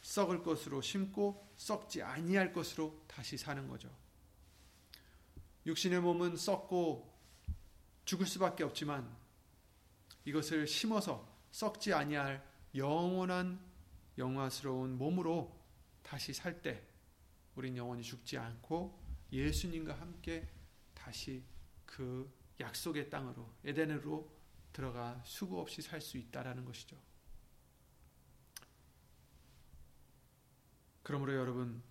썩을 0.03 0.43
것으로 0.43 0.81
심고 0.81 1.53
썩지 1.57 2.03
아니할 2.03 2.53
것으로 2.53 3.03
다시 3.09 3.37
사는 3.37 3.67
거죠. 3.67 3.91
육신의 5.67 6.01
몸은 6.01 6.37
썩고 6.37 7.13
죽을 8.05 8.27
수밖에 8.27 8.63
없지만 8.63 9.17
이것을 10.25 10.67
심어서 10.67 11.36
썩지 11.57 11.95
아니할 11.95 12.47
영원한 12.75 13.59
영화스러운 14.19 14.99
몸으로 14.99 15.59
다시 16.03 16.35
살 16.35 16.61
때 16.61 16.87
우린 17.55 17.75
영원히 17.79 18.03
죽지 18.03 18.37
않고 18.37 19.03
예수님과 19.33 19.99
함께 19.99 20.47
다시 20.93 21.43
그 21.87 22.31
약속의 22.61 23.09
땅으로 23.09 23.51
에덴으로 23.65 24.31
들어가 24.71 25.19
수고 25.25 25.59
없이 25.59 25.81
살 25.81 26.03
수 26.03 26.19
있다라는 26.19 26.67
것이죠. 26.67 26.95
그러므로 31.03 31.33
여러분 31.37 31.83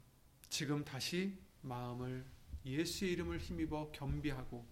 지금 0.48 0.86
다시 0.86 1.40
마음을 1.64 2.24
예수의 2.64 3.14
이름을 3.14 3.40
힘입어 3.40 3.92
겸비하고 3.94 4.64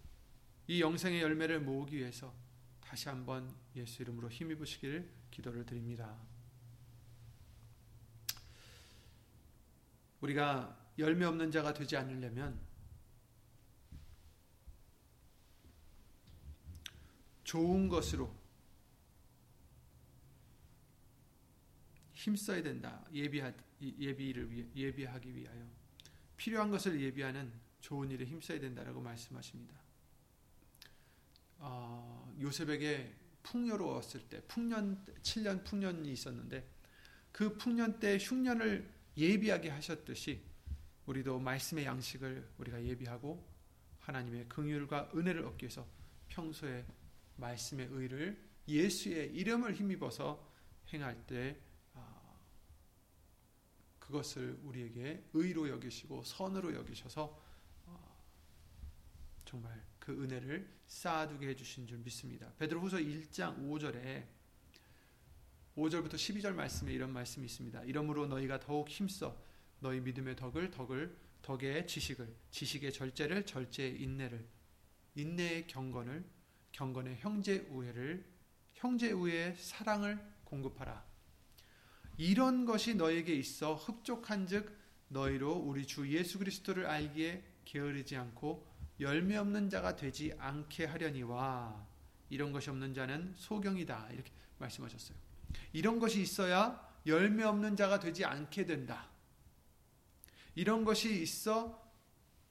이 0.67 0.81
영생의 0.81 1.19
열매를 1.23 1.61
모으기 1.61 1.97
위해서 1.97 2.31
다시 2.93 3.09
한번 3.09 3.51
예수 3.75 4.03
이름으로 4.03 4.29
힘입으시기를 4.29 5.09
기도를 5.31 5.65
드립니다. 5.65 6.15
우리가 10.21 10.91
열매 10.99 11.25
없는 11.25 11.49
자가 11.49 11.73
되지 11.73 11.97
않으려면 11.97 12.61
좋은 17.43 17.89
것으로 17.89 18.31
힘써야 22.11 22.61
된다. 22.61 23.03
예비하, 23.11 23.51
예비를 23.81 24.51
위해, 24.51 24.67
예비하기 24.75 25.35
위하여 25.35 25.67
필요한 26.37 26.69
것을 26.69 27.01
예비하는 27.01 27.59
좋은 27.81 28.11
일에 28.11 28.23
힘써야 28.23 28.59
된다라고 28.59 29.01
말씀하십니다. 29.01 29.81
어, 31.57 32.22
요셉에게 32.39 33.13
풍요로웠을 33.43 34.21
때 34.29 34.41
풍년 34.47 35.03
7년 35.21 35.63
풍년이 35.63 36.11
있었는데 36.11 36.67
그 37.31 37.57
풍년 37.57 37.99
때 37.99 38.17
흉년을 38.17 38.89
예비하게 39.17 39.69
하셨듯이 39.69 40.41
우리도 41.05 41.39
말씀의 41.39 41.85
양식을 41.85 42.53
우리가 42.57 42.83
예비하고 42.83 43.53
하나님의 43.99 44.47
긍휼과 44.49 45.11
은혜를 45.15 45.45
얻기 45.45 45.65
위해서 45.65 45.85
평소에 46.29 46.85
말씀의 47.37 47.87
의를 47.91 48.37
예수의 48.67 49.33
이름을 49.33 49.73
힘입어서 49.73 50.51
행할 50.93 51.25
때 51.25 51.59
아, 51.93 52.39
그것을 53.99 54.59
우리에게 54.63 55.23
의로 55.33 55.67
여기시고 55.69 56.23
선으로 56.23 56.73
여기셔서 56.73 57.39
아, 57.87 57.97
정말 59.45 59.83
그 60.03 60.11
은혜를 60.21 60.69
쌓아두게 60.85 61.47
해주신 61.47 61.87
줄 61.87 61.97
믿습니다. 61.99 62.51
베드로후서 62.57 62.97
1장 62.97 63.57
5절에 63.69 64.25
5절부터 65.77 66.15
12절 66.15 66.51
말씀에 66.53 66.91
이런 66.91 67.13
말씀이 67.13 67.45
있습니다. 67.45 67.85
이러므로 67.85 68.27
너희가 68.27 68.59
더욱 68.59 68.89
힘써 68.89 69.41
너희 69.79 70.01
믿음의 70.01 70.35
덕을 70.35 70.71
덕을 70.71 71.17
덕의 71.41 71.87
지식을 71.87 72.35
지식의 72.51 72.91
절제를 72.91 73.45
절제의 73.45 74.01
인내를 74.01 74.45
인내의 75.15 75.67
경건을 75.67 76.25
경건의 76.73 77.19
형제 77.19 77.59
우애를 77.69 78.25
형제 78.73 79.13
우애의 79.13 79.55
사랑을 79.55 80.19
공급하라. 80.43 81.01
이런 82.17 82.65
것이 82.65 82.95
너에게 82.95 83.33
있어 83.35 83.75
흡족한즉 83.75 84.77
너희로 85.07 85.53
우리 85.53 85.87
주 85.87 86.05
예수 86.11 86.39
그리스도를 86.39 86.87
알기에 86.87 87.41
게으르지 87.63 88.17
않고 88.17 88.72
열매 89.03 89.35
없는 89.35 89.69
자가 89.69 89.95
되지 89.97 90.33
않게 90.37 90.85
하려니와 90.85 91.85
이런 92.29 92.51
것이 92.53 92.69
없는 92.69 92.93
자는 92.93 93.33
소경이다 93.35 94.09
이렇게 94.11 94.31
말씀하셨어요. 94.57 95.17
이런 95.73 95.99
것이 95.99 96.21
있어야 96.21 96.81
열매 97.05 97.43
없는 97.43 97.75
자가 97.75 97.99
되지 97.99 98.23
않게 98.23 98.65
된다. 98.65 99.09
이런 100.55 100.85
것이 100.85 101.21
있어 101.21 101.83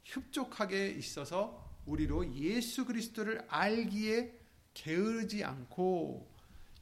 흡족하게 0.05 0.91
있어서 0.91 1.81
우리로 1.87 2.35
예수 2.35 2.85
그리스도를 2.85 3.47
알기에 3.49 4.39
게으르지 4.75 5.45
않고 5.45 6.31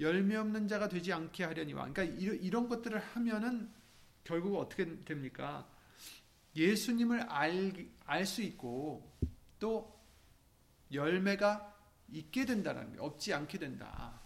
열매 0.00 0.34
없는 0.34 0.66
자가 0.66 0.88
되지 0.88 1.12
않게 1.12 1.44
하려니와 1.44 1.92
그러니까 1.92 2.02
이런 2.04 2.68
것들을 2.68 2.98
하면은 2.98 3.70
결국 4.24 4.58
어떻게 4.58 5.04
됩니까? 5.04 5.68
예수님을 6.56 7.22
알 7.30 8.26
수 8.26 8.42
있고 8.42 9.16
또 9.60 9.96
열매가 10.92 11.76
있게 12.08 12.44
된다는 12.44 12.92
게 12.92 12.98
없지 12.98 13.32
않게 13.32 13.58
된다. 13.58 14.20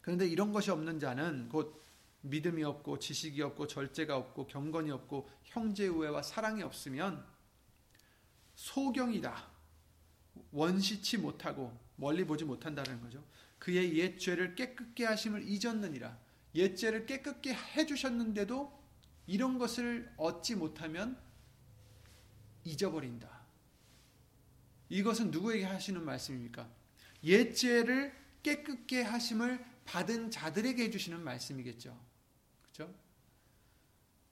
그런데 0.00 0.26
이런 0.26 0.52
것이 0.54 0.70
없는 0.70 0.98
자는 0.98 1.50
곧 1.50 1.84
믿음이 2.22 2.64
없고 2.64 2.98
지식이 2.98 3.42
없고 3.42 3.66
절제가 3.66 4.16
없고 4.16 4.46
경건이 4.46 4.90
없고 4.90 5.28
형제 5.44 5.86
우애와 5.86 6.22
사랑이 6.22 6.62
없으면 6.62 7.24
소경이다. 8.54 9.50
원시치 10.52 11.18
못하고 11.18 11.78
멀리 11.96 12.24
보지 12.24 12.44
못한다는 12.44 13.00
거죠. 13.02 13.22
그의 13.58 13.98
옛 13.98 14.18
죄를 14.18 14.54
깨끗게 14.54 15.04
하심을 15.04 15.44
잊었느니라. 15.46 16.18
옛 16.54 16.74
죄를 16.74 17.06
깨끗게 17.06 17.52
해 17.54 17.86
주셨는데도 17.86 18.72
이런 19.26 19.58
것을 19.58 20.12
얻지 20.16 20.56
못하면 20.56 21.20
잊어버린다. 22.64 23.37
이것은 24.88 25.30
누구에게 25.30 25.64
하시는 25.64 26.02
말씀입니까? 26.04 26.68
옛 27.24 27.52
죄를 27.52 28.12
깨끗게 28.42 29.02
하심을 29.02 29.64
받은 29.84 30.30
자들에게 30.30 30.84
해주시는 30.84 31.20
말씀이겠죠. 31.22 31.98
그렇죠? 32.62 32.94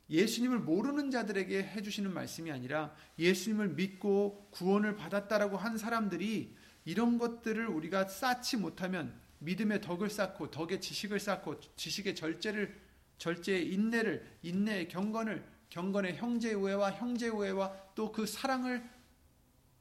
예수님을 0.09 0.61
모르는 0.61 1.11
자들에게 1.11 1.63
해주시는 1.65 2.13
말씀이 2.13 2.51
아니라 2.51 2.95
예수님을 3.19 3.71
믿고 3.71 4.49
구원을 4.53 4.97
받았다라고 4.97 5.57
한 5.57 5.77
사람들이 5.79 6.55
이런 6.85 7.19
것들을 7.19 7.67
우리가 7.67 8.07
쌓지 8.07 8.57
못하면 8.57 9.19
믿음의 9.41 9.81
덕을 9.81 10.09
쌓고 10.09 10.51
덕의 10.51 10.81
지식을 10.81 11.19
쌓고 11.19 11.61
지식의 11.77 12.15
절제를 12.15 12.81
절제의 13.19 13.73
인내를 13.73 14.39
인내의 14.43 14.89
경건을 14.89 15.45
경건의 15.69 16.17
형제 16.17 16.55
우애와 16.55 16.93
형제 16.93 17.29
우애와 17.29 17.95
또 17.95 18.13
그 18.13 18.27
사랑을 18.27 18.89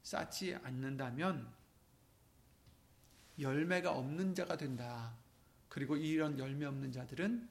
쌓지 0.06 0.54
않는다면 0.54 1.52
열매가 3.40 3.92
없는 3.92 4.36
자가 4.36 4.56
된다. 4.56 5.16
그리고 5.68 5.96
이런 5.96 6.38
열매 6.38 6.64
없는 6.64 6.92
자들은 6.92 7.48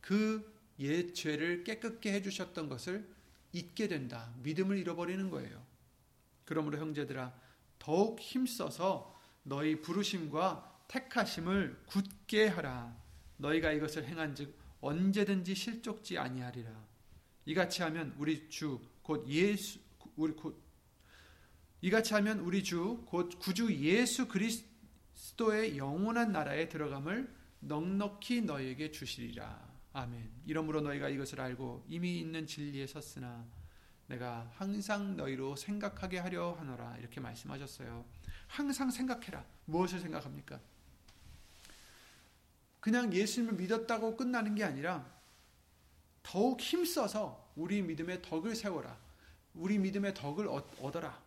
그옛 0.00 1.14
죄를 1.14 1.62
깨끗게 1.64 2.14
해주셨던 2.14 2.70
것을 2.70 3.06
잊게 3.52 3.88
된다. 3.88 4.32
믿음을 4.38 4.78
잃어버리는 4.78 5.28
거예요. 5.28 5.62
그러므로 6.46 6.78
형제들아 6.78 7.38
더욱 7.78 8.20
힘써서 8.20 9.20
너희 9.42 9.82
부르심과 9.82 10.86
택하심을 10.88 11.82
굳게 11.84 12.48
하라. 12.48 12.96
너희가 13.36 13.72
이것을 13.72 14.06
행한즉 14.06 14.58
언제든지 14.80 15.54
실족지 15.54 16.16
아니하리라. 16.16 16.70
이같이 17.44 17.82
하면 17.82 18.14
우리 18.16 18.48
주 18.48 18.80
곧 19.02 19.26
예수 19.28 19.78
우리 20.16 20.32
곧 20.32 20.69
이같이 21.82 22.14
하면 22.14 22.40
우리 22.40 22.62
주 22.62 23.04
곧 23.06 23.38
구주 23.38 23.74
예수 23.76 24.28
그리스도의 24.28 25.78
영원한 25.78 26.32
나라에 26.32 26.68
들어감을 26.68 27.32
넉넉히 27.60 28.42
너희에게 28.42 28.90
주시리라. 28.90 29.70
아멘. 29.92 30.30
이러므로 30.46 30.80
너희가 30.82 31.08
이것을 31.08 31.40
알고 31.40 31.84
이미 31.88 32.20
있는 32.20 32.46
진리에 32.46 32.86
섰으나 32.86 33.44
내가 34.06 34.50
항상 34.54 35.16
너희로 35.16 35.56
생각하게 35.56 36.18
하려 36.18 36.52
하노라. 36.52 36.98
이렇게 36.98 37.20
말씀하셨어요. 37.20 38.04
항상 38.46 38.90
생각해라. 38.90 39.44
무엇을 39.66 40.00
생각합니까? 40.00 40.60
그냥 42.80 43.12
예수님을 43.12 43.54
믿었다고 43.54 44.16
끝나는 44.16 44.54
게 44.54 44.64
아니라 44.64 45.06
더욱 46.22 46.60
힘써서 46.60 47.52
우리 47.56 47.82
믿음의 47.82 48.22
덕을 48.22 48.54
세워라. 48.54 48.98
우리 49.54 49.78
믿음의 49.78 50.14
덕을 50.14 50.48
얻어라. 50.48 51.20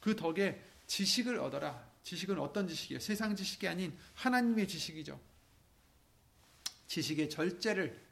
그 0.00 0.16
덕에 0.16 0.62
지식을 0.86 1.38
얻어라. 1.38 1.88
지식은 2.02 2.38
어떤 2.38 2.66
지식이에요? 2.66 2.98
세상 2.98 3.36
지식이 3.36 3.68
아닌 3.68 3.96
하나님의 4.14 4.66
지식이죠. 4.66 5.20
지식의 6.86 7.30
절제를 7.30 8.10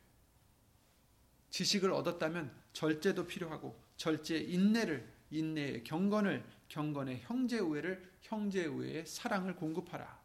지식을 1.51 1.93
얻었다면 1.93 2.55
절제도 2.73 3.27
필요하고 3.27 3.81
절제 3.97 4.39
인내를 4.39 5.13
인내의 5.31 5.85
경건을 5.85 6.45
경건의 6.69 7.21
형제 7.23 7.59
우애를 7.59 8.09
형제 8.21 8.67
우애의 8.67 9.07
사랑을 9.07 9.57
공급하라. 9.57 10.19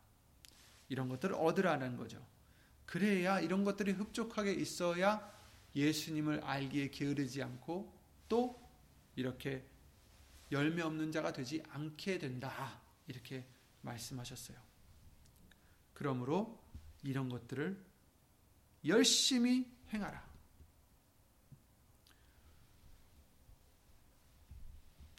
이런 0.90 1.10
것들을 1.10 1.36
얻으라는 1.36 1.98
거죠. 1.98 2.24
그래야 2.86 3.40
이런 3.40 3.64
것들이 3.64 3.94
흡족하게 3.94 4.54
있어야 4.54 5.32
예수님을 5.76 6.42
알기에 6.44 6.90
게으르지 6.90 7.42
않고 7.42 7.92
또 8.30 8.62
이렇게 9.16 9.66
열매 10.54 10.82
없는 10.84 11.12
자가 11.12 11.34
되지 11.34 11.62
않게 11.70 12.20
된다. 12.20 12.82
이렇게 13.08 13.46
말씀하셨어요. 13.82 14.58
그러므로 15.94 16.64
이런 17.04 17.28
것들을 17.28 17.84
열심히 18.86 19.70
행하라. 19.92 20.32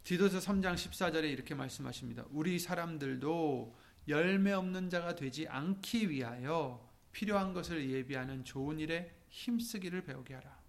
디도서 0.05 0.39
3장 0.39 0.75
14절에 0.75 1.31
이렇게 1.31 1.55
말씀하십니다. 1.55 2.27
우리 2.31 2.59
사람들도 2.59 3.77
열매 4.09 4.53
없는 4.53 4.91
자가 4.91 5.15
되지 5.15 5.49
않기 5.49 6.11
위하여 6.11 6.93
필요한 7.11 7.55
것을 7.55 7.91
예비하는 7.91 8.45
좋은 8.45 8.79
일에 8.79 9.17
힘쓰기를 9.31 10.05
배우게 10.05 10.35
하라. 10.35 10.63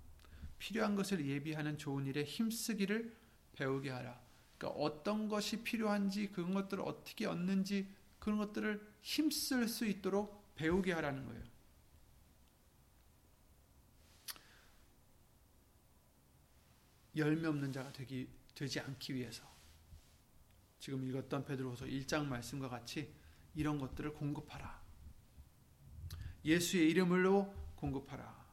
필요한 0.57 0.95
것을 0.95 1.25
예비하는 1.25 1.77
좋은 1.77 2.05
일에 2.05 2.23
힘쓰기를 2.23 3.13
배우게 3.53 3.89
하라. 3.89 4.24
그러니까 4.65 4.69
어떤 4.83 5.29
것이 5.29 5.63
필요한지 5.63 6.31
그런 6.31 6.53
것들을 6.53 6.83
어떻게 6.83 7.27
얻는지 7.27 7.87
그런 8.19 8.37
것들을 8.39 8.95
힘쓸 9.01 9.67
수 9.67 9.85
있도록 9.85 10.55
배우게 10.55 10.91
하라는 10.93 11.25
거예요. 11.25 11.43
열매 17.15 17.47
없는 17.47 17.71
자가 17.71 17.93
되기 17.93 18.27
되지 18.55 18.79
않기 18.79 19.15
위해서 19.15 19.43
지금 20.79 21.07
읽었던 21.07 21.45
베드로후서 21.45 21.85
1장 21.85 22.25
말씀과 22.25 22.67
같이 22.67 23.13
이런 23.53 23.77
것들을 23.77 24.13
공급하라. 24.13 24.83
예수의 26.43 26.89
이름으로 26.89 27.53
공급하라. 27.75 28.45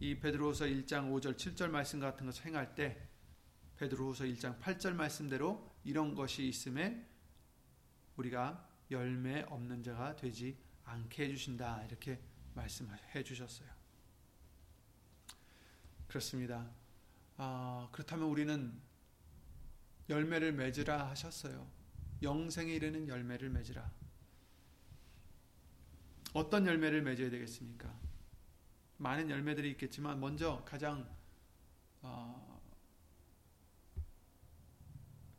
이 0.00 0.18
베드로후서 0.18 0.66
1장 0.66 1.10
5절 1.10 1.36
7절 1.36 1.68
말씀 1.70 1.98
같은 1.98 2.26
것을 2.26 2.46
행할 2.46 2.74
때 2.74 3.07
베드로후서 3.78 4.24
1장 4.24 4.60
8절 4.60 4.92
말씀대로 4.94 5.72
이런 5.84 6.14
것이 6.14 6.46
있음에 6.48 7.06
우리가 8.16 8.68
열매 8.90 9.42
없는 9.42 9.82
자가 9.82 10.16
되지 10.16 10.58
않게 10.84 11.24
해 11.24 11.28
주신다. 11.28 11.84
이렇게 11.84 12.20
말씀해 12.54 13.22
주셨어요. 13.22 13.68
그렇습니다. 16.08 16.68
아, 17.36 17.88
그렇다면 17.92 18.28
우리는 18.28 18.80
열매를 20.08 20.52
맺으라 20.52 21.10
하셨어요. 21.10 21.70
영생에 22.22 22.72
이르는 22.72 23.06
열매를 23.06 23.50
맺으라. 23.50 23.92
어떤 26.32 26.66
열매를 26.66 27.02
맺어야 27.02 27.30
되겠습니까? 27.30 27.94
많은 28.96 29.30
열매들이 29.30 29.70
있겠지만 29.72 30.18
먼저 30.18 30.64
가장 30.64 31.08
어, 32.00 32.47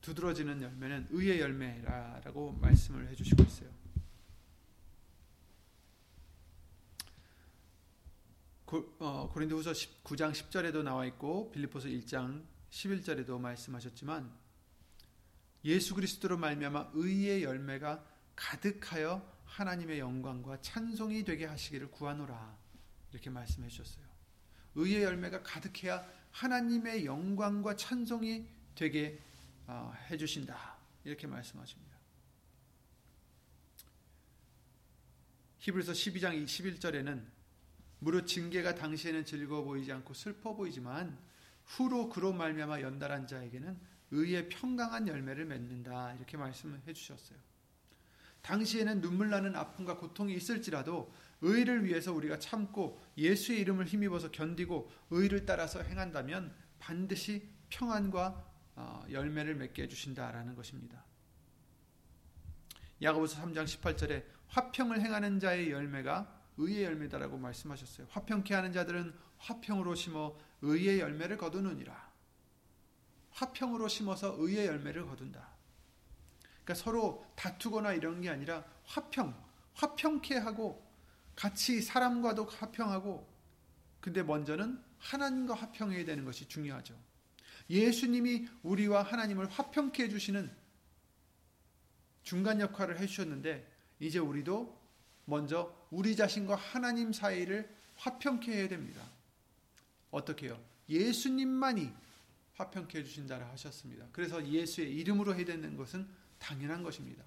두드러지는 0.01 0.61
열매는 0.61 1.07
의의 1.11 1.39
열매라고 1.39 2.53
말씀을 2.53 3.07
해주시고 3.09 3.43
있어요. 3.43 3.69
고, 8.65 8.95
어, 8.99 9.33
린도후서 9.35 9.71
9장 10.03 10.31
10절에도 10.31 10.83
나와 10.83 11.05
있고 11.07 11.51
빌립보서 11.51 11.87
1장 11.87 12.43
11절에도 12.69 13.39
말씀하셨지만 13.39 14.31
예수 15.65 15.95
그리스도로 15.95 16.37
말미암아 16.37 16.91
의의 16.93 17.43
열매가 17.43 18.05
가득하여 18.35 19.27
하나님의 19.45 19.99
영광과 19.99 20.61
찬송이 20.61 21.23
되게 21.23 21.45
하시기를 21.45 21.91
구하노라 21.91 22.57
이렇게 23.11 23.29
말씀해 23.29 23.67
주셨어요. 23.67 24.05
의의 24.75 25.03
열매가 25.03 25.41
가득해야 25.41 26.05
하나님의 26.31 27.05
영광과 27.05 27.75
찬송이 27.75 28.45
되게 28.75 29.19
어, 29.19 29.28
해 30.09 30.17
주신다 30.17 30.77
이렇게 31.03 31.27
말씀하십니다. 31.27 31.97
히브리서 35.59 35.91
12장 35.91 36.43
21절에는 36.43 37.25
무릇 37.99 38.27
징계가 38.27 38.75
당시에는 38.75 39.25
즐거워 39.25 39.63
보이지 39.63 39.91
않고 39.91 40.13
슬퍼 40.13 40.55
보이지만 40.55 41.17
후로 41.65 42.09
그로 42.09 42.33
말미암아 42.33 42.81
연달한 42.81 43.27
자에게는 43.27 43.77
의의 44.11 44.49
평강한 44.49 45.07
열매를 45.07 45.45
맺는다 45.45 46.13
이렇게 46.13 46.37
말씀해 46.37 46.93
주셨어요. 46.93 47.37
당시에는 48.41 49.01
눈물 49.01 49.29
나는 49.29 49.55
아픔과 49.55 49.97
고통이 49.97 50.33
있을지라도 50.33 51.13
의를 51.41 51.85
위해서 51.85 52.13
우리가 52.13 52.39
참고 52.39 52.99
예수의 53.17 53.59
이름을 53.59 53.85
힘입어서 53.85 54.31
견디고 54.31 54.89
의를 55.11 55.45
따라서 55.45 55.81
행한다면 55.81 56.55
반드시 56.79 57.49
평안과 57.69 58.27
어, 58.27 58.48
열매를 59.09 59.55
맺게 59.55 59.83
해주신다라는 59.83 60.55
것입니다. 60.55 61.03
야고보서 63.01 63.41
3장 63.41 63.65
18절에 63.65 64.25
화평을 64.47 65.01
행하는 65.01 65.39
자의 65.39 65.71
열매가 65.71 66.39
의의 66.57 66.83
열매다라고 66.83 67.37
말씀하셨어요. 67.37 68.07
화평케 68.09 68.53
하는 68.53 68.73
자들은 68.73 69.13
화평으로 69.37 69.95
심어 69.95 70.35
의의 70.61 70.99
열매를 70.99 71.37
거두느니라. 71.37 72.09
화평으로 73.31 73.87
심어서 73.87 74.35
의의 74.37 74.67
열매를 74.67 75.05
거둔다. 75.05 75.47
그러니까 76.63 76.73
서로 76.73 77.25
다투거나 77.35 77.93
이런 77.93 78.21
게 78.21 78.29
아니라 78.29 78.65
화평, 78.85 79.33
화평케 79.75 80.37
하고 80.37 80.85
같이 81.35 81.81
사람과도 81.81 82.45
화평하고 82.45 83.27
근데 84.01 84.23
먼저는 84.23 84.83
하나님과 84.97 85.53
화평해야 85.55 86.03
되는 86.03 86.25
것이 86.25 86.47
중요하죠. 86.47 87.08
예수님이 87.69 88.47
우리와 88.63 89.03
하나님을 89.03 89.47
화평케 89.47 90.03
해주시는 90.03 90.49
중간 92.23 92.59
역할을 92.59 92.99
해주셨는데 92.99 93.67
이제 93.99 94.19
우리도 94.19 94.77
먼저 95.25 95.73
우리 95.91 96.15
자신과 96.15 96.55
하나님 96.55 97.13
사이를 97.13 97.69
화평케 97.97 98.51
해야 98.51 98.67
됩니다. 98.67 99.01
어떻게 100.11 100.47
요 100.47 100.59
예수님만이 100.89 101.91
화평케 102.55 102.99
해주신다라 102.99 103.47
하셨습니다. 103.51 104.05
그래서 104.11 104.45
예수의 104.45 104.93
이름으로 104.95 105.35
해야 105.35 105.45
되는 105.45 105.77
것은 105.77 106.07
당연한 106.39 106.83
것입니다. 106.83 107.23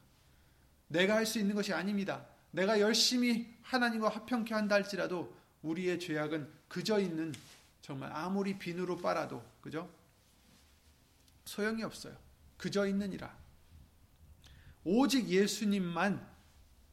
내가 0.88 1.14
할 1.16 1.26
수 1.26 1.38
있는 1.38 1.54
것이 1.54 1.72
아닙니다. 1.72 2.26
내가 2.50 2.80
열심히 2.80 3.54
하나님과 3.62 4.08
화평케 4.08 4.52
한다 4.52 4.74
할지라도 4.74 5.34
우리의 5.62 6.00
죄악은 6.00 6.50
그저 6.68 6.98
있는 6.98 7.32
정말 7.80 8.12
아무리 8.12 8.58
비누로 8.58 8.98
빨아도 8.98 9.42
그죠? 9.60 9.88
소용이 11.44 11.82
없어요. 11.82 12.16
그저 12.56 12.86
있느니라. 12.86 13.36
오직 14.84 15.28
예수님만 15.28 16.26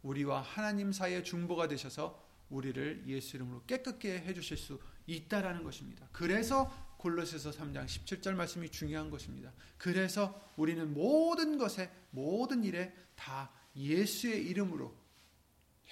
우리와 0.04 0.42
하나님 0.42 0.92
사이의 0.92 1.24
중보가 1.24 1.68
되셔서 1.68 2.28
우리를 2.50 3.04
예수 3.08 3.36
이름으로 3.36 3.64
깨끗게 3.66 4.22
해주실 4.22 4.58
수 4.58 4.80
있다라는 5.08 5.64
것입니다. 5.64 6.08
그래서 6.12 6.70
골로새서 6.98 7.52
3장 7.52 7.86
17절 7.86 8.34
말씀이 8.34 8.70
중요한 8.70 9.10
것입니다. 9.10 9.54
그래서 9.78 10.52
우리는 10.58 10.94
모든 10.94 11.58
것에 11.58 11.92
모든 12.12 12.64
일에 12.64 12.94
다 13.16 13.52
예수의 13.76 14.46
이름으로 14.48 14.96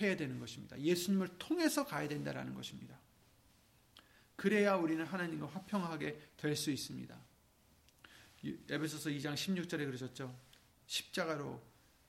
해야 0.02 0.15
되는 0.15 0.39
것입니다. 0.39 0.80
예수님을 0.80 1.38
통해서 1.39 1.86
가야 1.86 2.08
된다라는 2.08 2.54
것입니다. 2.54 3.00
그래야 4.36 4.76
우리는 4.76 5.04
하나님과 5.06 5.48
화평하게 5.48 6.20
될 6.38 6.56
수 6.56 6.72
있습니다. 6.72 7.27
에베소서 8.70 9.10
2장 9.10 9.34
16절에 9.34 9.86
그러셨죠. 9.86 10.38
십자가로 10.86 11.62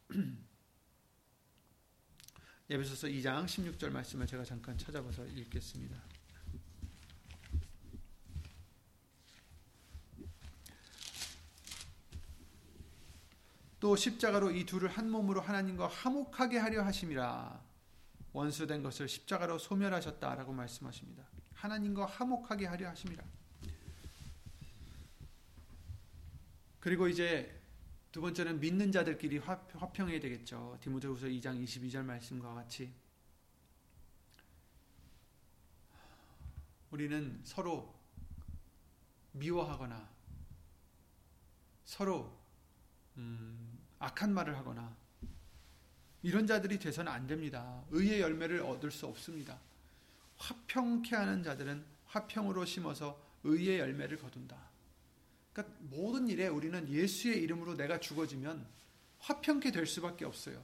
에베소서 2.71 3.09
2장 3.09 3.47
16절 3.47 3.91
말씀을 3.91 4.27
제가 4.27 4.45
잠깐 4.45 4.77
찾아봐서 4.77 5.25
읽겠습니다. 5.27 5.97
또 13.81 13.95
십자가로 13.95 14.51
이 14.51 14.67
둘을 14.67 14.89
한 14.89 15.11
몸으로 15.11 15.41
하나님과 15.41 15.89
화목하게 15.89 16.59
하려 16.59 16.83
하심이라 16.83 17.63
원수된 18.33 18.83
것을 18.83 19.09
십자가로 19.09 19.59
소멸하셨다라고 19.59 20.53
말씀하십니다. 20.53 21.25
하나님과 21.55 22.07
화목하게 22.07 22.67
하려 22.67 22.89
하심이라. 22.89 23.25
그리고 26.89 27.07
이제 27.07 27.55
두 28.11 28.23
번째는 28.23 28.61
믿는 28.61 28.91
자들끼리 28.91 29.37
화 29.37 29.59
평해야 29.59 30.19
되겠죠. 30.21 30.79
디모데후서 30.81 31.27
2장 31.27 31.63
22절 31.63 32.03
말씀과 32.03 32.55
같이 32.55 32.91
우리는 36.91 37.43
서로 37.45 37.95
미워하거나 39.33 40.09
서로 41.85 42.35
음, 43.19 43.79
악한 43.99 44.33
말을 44.33 44.57
하거나 44.57 44.97
이런 46.23 46.47
자들이 46.47 46.79
돼서는 46.79 47.13
안 47.13 47.27
됩니다. 47.27 47.85
의의 47.91 48.23
열매를 48.23 48.63
얻을 48.63 48.91
수 48.91 49.05
없습니다. 49.05 49.61
화평케 50.39 51.15
하는 51.15 51.43
자들은 51.43 51.85
화평으로 52.07 52.65
심어서 52.65 53.23
의의 53.45 53.79
열매를 53.79 54.17
거둔다. 54.17 54.78
그러니까 55.59 55.75
모든 55.81 56.29
일에 56.29 56.47
우리는 56.47 56.89
예수의 56.89 57.43
이름으로 57.43 57.75
내가 57.77 57.99
죽어지면 57.99 58.65
화평케 59.19 59.73
될 59.73 59.87
수밖에 59.87 60.25
없어요. 60.25 60.63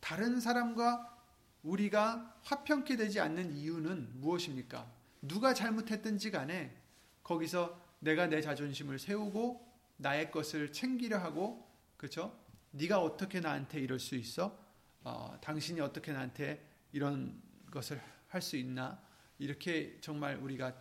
다른 0.00 0.40
사람과 0.40 1.16
우리가 1.62 2.40
화평케 2.42 2.96
되지 2.96 3.20
않는 3.20 3.54
이유는 3.56 4.20
무엇입니까? 4.20 4.90
누가 5.22 5.54
잘못했든지 5.54 6.32
간에 6.32 6.76
거기서 7.22 7.80
내가 8.00 8.26
내 8.26 8.40
자존심을 8.40 8.98
세우고 8.98 9.64
나의 9.98 10.32
것을 10.32 10.72
챙기려 10.72 11.18
하고 11.18 11.64
그렇죠? 11.96 12.36
네가 12.72 13.00
어떻게 13.00 13.38
나한테 13.38 13.80
이럴 13.80 14.00
수 14.00 14.16
있어? 14.16 14.58
어, 15.04 15.38
당신이 15.40 15.80
어떻게 15.80 16.12
나한테 16.12 16.60
이런 16.92 17.40
것을 17.70 18.00
할 18.28 18.42
수 18.42 18.56
있나? 18.56 19.00
이렇게 19.38 19.96
정말 20.00 20.36
우리가 20.36 20.74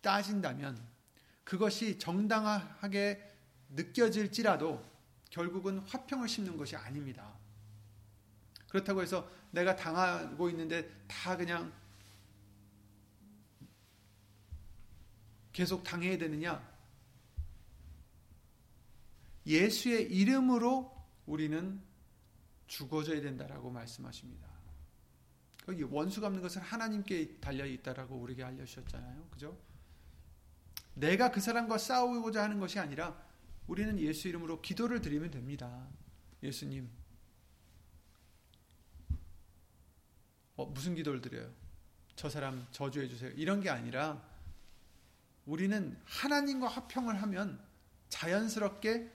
따진다면 0.00 0.78
그것이 1.44 1.98
정당하게 1.98 3.26
느껴질지라도 3.70 4.84
결국은 5.30 5.78
화평을 5.80 6.28
심는 6.28 6.56
것이 6.56 6.76
아닙니다. 6.76 7.34
그렇다고 8.68 9.02
해서 9.02 9.28
내가 9.50 9.74
당하고 9.74 10.50
있는데 10.50 10.90
다 11.06 11.36
그냥 11.36 11.72
계속 15.52 15.82
당해야 15.82 16.16
되느냐? 16.18 16.62
예수의 19.46 20.12
이름으로 20.12 20.94
우리는 21.26 21.82
죽어져야 22.66 23.20
된다라고 23.22 23.70
말씀하십니다. 23.70 24.46
원수 25.90 26.20
갚는 26.20 26.40
것은 26.40 26.62
하나님께 26.62 27.40
달려 27.40 27.66
있다라고 27.66 28.16
우리에게 28.16 28.44
알려주셨잖아요. 28.44 29.28
그죠? 29.30 29.58
내가 30.98 31.30
그 31.30 31.40
사람과 31.40 31.78
싸우고자 31.78 32.42
하는 32.42 32.58
것이 32.58 32.78
아니라 32.78 33.16
우리는 33.66 33.98
예수 34.00 34.28
이름으로 34.28 34.60
기도를 34.60 35.00
드리면 35.00 35.30
됩니다. 35.30 35.86
예수님. 36.42 36.88
어, 40.56 40.66
무슨 40.66 40.94
기도를 40.94 41.20
드려요? 41.20 41.52
저 42.16 42.28
사람 42.28 42.66
저주해 42.72 43.06
주세요. 43.06 43.30
이런 43.36 43.60
게 43.60 43.70
아니라 43.70 44.20
우리는 45.46 45.96
하나님과 46.04 46.66
화평을 46.66 47.22
하면 47.22 47.60
자연스럽게 48.08 49.10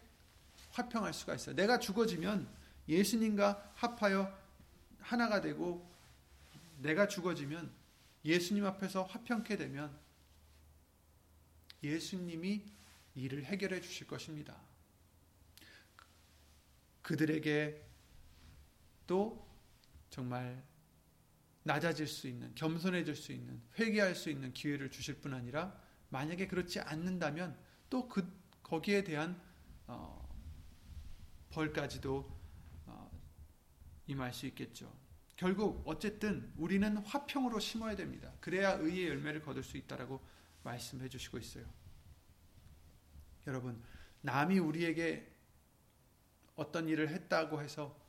화평할 0.72 1.13
수가 1.13 1.36
있어요. 1.36 1.56
내가 1.56 1.80
죽어지면 1.80 2.48
예수님과 2.88 3.72
합하여 3.76 4.34
하나가 5.00 5.41
되고 5.41 5.86
내가 6.80 7.08
죽어지면 7.08 7.72
예수님 8.24 8.65
앞에서 8.65 9.04
화평케 9.04 9.58
되면 9.58 10.03
예수님이 11.84 12.65
일을 13.15 13.46
해결해 13.46 13.82
주실 13.82 14.08
것입니다. 14.08 14.60
그들에게 17.02 17.86
또 19.06 19.48
정말 20.10 20.63
낮아질 21.63 22.08
수 22.08 22.28
있는, 22.28 22.54
겸손해질 22.56 23.15
수 23.15 23.32
있는, 23.32 23.62
회개할 23.78 24.15
수 24.15 24.30
있는 24.30 24.54
기회를 24.54 24.89
주실 24.89 25.15
뿐 25.15 25.34
아니라 25.34 25.80
만약에 26.10 26.48
그렇지 26.48 26.80
않는다면 26.80 27.58
또 27.89 28.08
그 28.08 28.43
거기에 28.63 29.04
대한 29.04 29.39
어, 29.86 30.28
벌까지도 31.52 32.28
어, 32.88 33.22
임할 34.08 34.34
수 34.34 34.48
있겠죠. 34.48 34.91
결국 35.36 35.84
어쨌든 35.86 36.52
우리는 36.58 36.98
화평으로 36.98 37.60
심어야 37.60 37.96
됩니다. 37.96 38.34
그래야 38.39 38.74
의의 38.74 39.10
열매를 39.10 39.41
거둘 39.43 39.63
수 39.63 39.78
있다라고 39.78 40.22
말씀해 40.63 41.10
주시고 41.10 41.38
있어요. 41.38 41.65
여러분, 43.47 43.82
남이 44.21 44.60
우리에게 44.60 45.32
어떤 46.56 46.88
일을 46.88 47.10
했다고 47.10 47.62
해서 47.62 47.99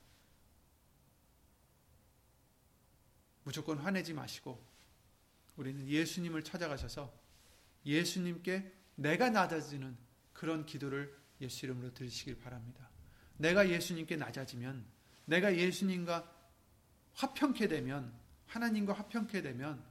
무조건 3.42 3.78
화내지 3.78 4.14
마시고 4.14 4.64
우리는 5.56 5.86
예수님을 5.86 6.44
찾아가셔서 6.44 7.12
예수님께 7.84 8.72
내가 8.96 9.30
낮아지는 9.30 9.96
그런 10.32 10.64
기도를 10.64 11.14
예수 11.40 11.66
이름으로 11.66 11.92
드리시길 11.92 12.38
바랍니다. 12.38 12.88
내가 13.36 13.68
예수님께 13.68 14.16
낮아지면 14.16 14.84
내가 15.26 15.54
예수님과 15.56 16.32
화평케 17.14 17.68
되면 17.68 18.12
하나님과 18.46 18.92
화평케 18.92 19.42
되면 19.42 19.84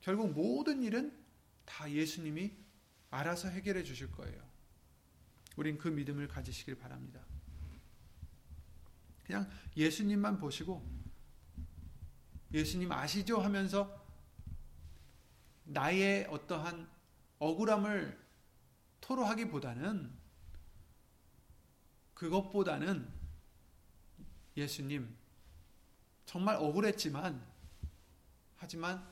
결국 0.00 0.32
모든 0.32 0.82
일은 0.82 1.16
다 1.70 1.88
예수님이 1.88 2.52
알아서 3.10 3.48
해결해 3.48 3.84
주실 3.84 4.10
거예요. 4.10 4.42
우린 5.56 5.78
그 5.78 5.86
믿음을 5.86 6.26
가지시길 6.26 6.76
바랍니다. 6.76 7.24
그냥 9.24 9.48
예수님만 9.76 10.38
보시고 10.38 10.84
예수님 12.52 12.90
아시죠 12.90 13.40
하면서 13.40 14.04
나의 15.62 16.26
어떠한 16.26 16.90
억울함을 17.38 18.20
토로하기보다는 19.00 20.12
그것보다는 22.14 23.08
예수님 24.56 25.16
정말 26.26 26.56
억울했지만 26.56 27.40
하지만 28.56 29.08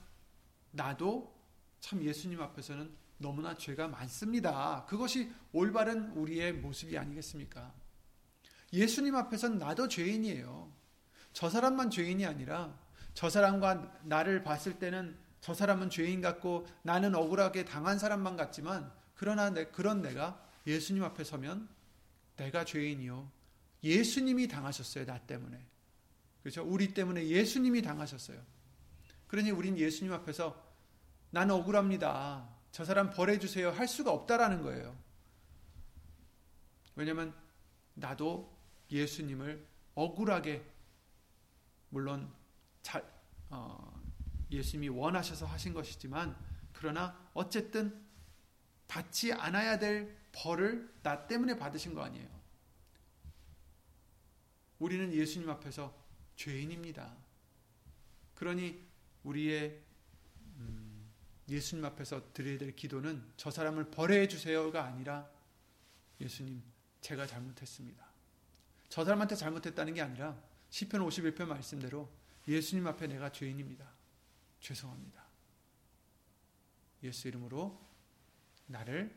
나도 0.72 1.37
참 1.80 2.02
예수님 2.02 2.40
앞에서는 2.40 2.90
너무나 3.18 3.56
죄가 3.56 3.88
많습니다. 3.88 4.84
그것이 4.88 5.30
올바른 5.52 6.10
우리의 6.12 6.52
모습이 6.54 6.96
아니겠습니까? 6.96 7.72
예수님 8.72 9.14
앞에서는 9.16 9.58
나도 9.58 9.88
죄인이에요. 9.88 10.72
저 11.32 11.48
사람만 11.48 11.90
죄인이 11.90 12.24
아니라 12.26 12.78
저 13.14 13.28
사람과 13.30 14.00
나를 14.04 14.42
봤을 14.42 14.78
때는 14.78 15.16
저 15.40 15.54
사람은 15.54 15.90
죄인 15.90 16.20
같고 16.20 16.66
나는 16.82 17.14
억울하게 17.14 17.64
당한 17.64 17.98
사람만 17.98 18.36
같지만 18.36 18.92
그러나 19.14 19.50
내, 19.50 19.66
그런 19.66 20.02
내가 20.02 20.44
예수님 20.66 21.02
앞에 21.04 21.24
서면 21.24 21.68
내가 22.36 22.64
죄인이요. 22.64 23.30
예수님이 23.82 24.48
당하셨어요. 24.48 25.06
나 25.06 25.18
때문에. 25.18 25.64
그렇죠? 26.42 26.62
우리 26.62 26.94
때문에 26.94 27.26
예수님이 27.26 27.82
당하셨어요. 27.82 28.40
그러니 29.26 29.50
우린 29.50 29.76
예수님 29.76 30.12
앞에서 30.12 30.67
나는 31.30 31.54
억울합니다. 31.54 32.48
저 32.70 32.84
사람 32.84 33.10
벌해주세요. 33.10 33.70
할 33.70 33.88
수가 33.88 34.12
없다라는 34.12 34.62
거예요. 34.62 34.96
왜냐면 36.94 37.34
나도 37.94 38.56
예수님을 38.90 39.66
억울하게 39.94 40.64
물론 41.90 42.32
자, 42.82 43.02
어, 43.50 44.02
예수님이 44.50 44.88
원하셔서 44.88 45.46
하신 45.46 45.74
것이지만 45.74 46.36
그러나 46.72 47.30
어쨌든 47.34 48.06
받지 48.86 49.32
않아야 49.32 49.78
될 49.78 50.16
벌을 50.32 50.92
나 51.02 51.26
때문에 51.26 51.56
받으신 51.56 51.94
거 51.94 52.02
아니에요. 52.02 52.28
우리는 54.78 55.12
예수님 55.12 55.50
앞에서 55.50 55.94
죄인입니다. 56.36 57.16
그러니 58.34 58.86
우리의 59.24 59.70
음, 59.70 59.87
예수님 61.48 61.84
앞에서 61.84 62.32
드려야 62.32 62.58
될 62.58 62.76
기도는 62.76 63.24
저 63.36 63.50
사람을 63.50 63.90
벌해 63.90 64.28
주세요가 64.28 64.84
아니라 64.84 65.28
예수님 66.20 66.62
제가 67.00 67.26
잘못했습니다. 67.26 68.06
저 68.88 69.04
사람한테 69.04 69.36
잘못했다는 69.36 69.94
게 69.94 70.02
아니라 70.02 70.40
시편 70.70 71.00
51편 71.00 71.46
말씀대로 71.46 72.10
예수님 72.46 72.86
앞에 72.86 73.06
내가 73.06 73.30
죄인입니다. 73.30 73.90
죄송합니다. 74.60 75.24
예수 77.02 77.28
이름으로 77.28 77.80
나를 78.66 79.14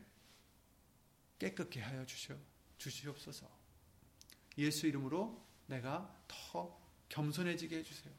깨끗게 1.38 1.80
하여 1.80 2.06
주시오, 2.06 2.36
주시옵소서. 2.78 3.50
예수 4.58 4.86
이름으로 4.86 5.44
내가 5.66 6.14
더 6.28 6.78
겸손해지게 7.08 7.78
해주세요. 7.78 8.14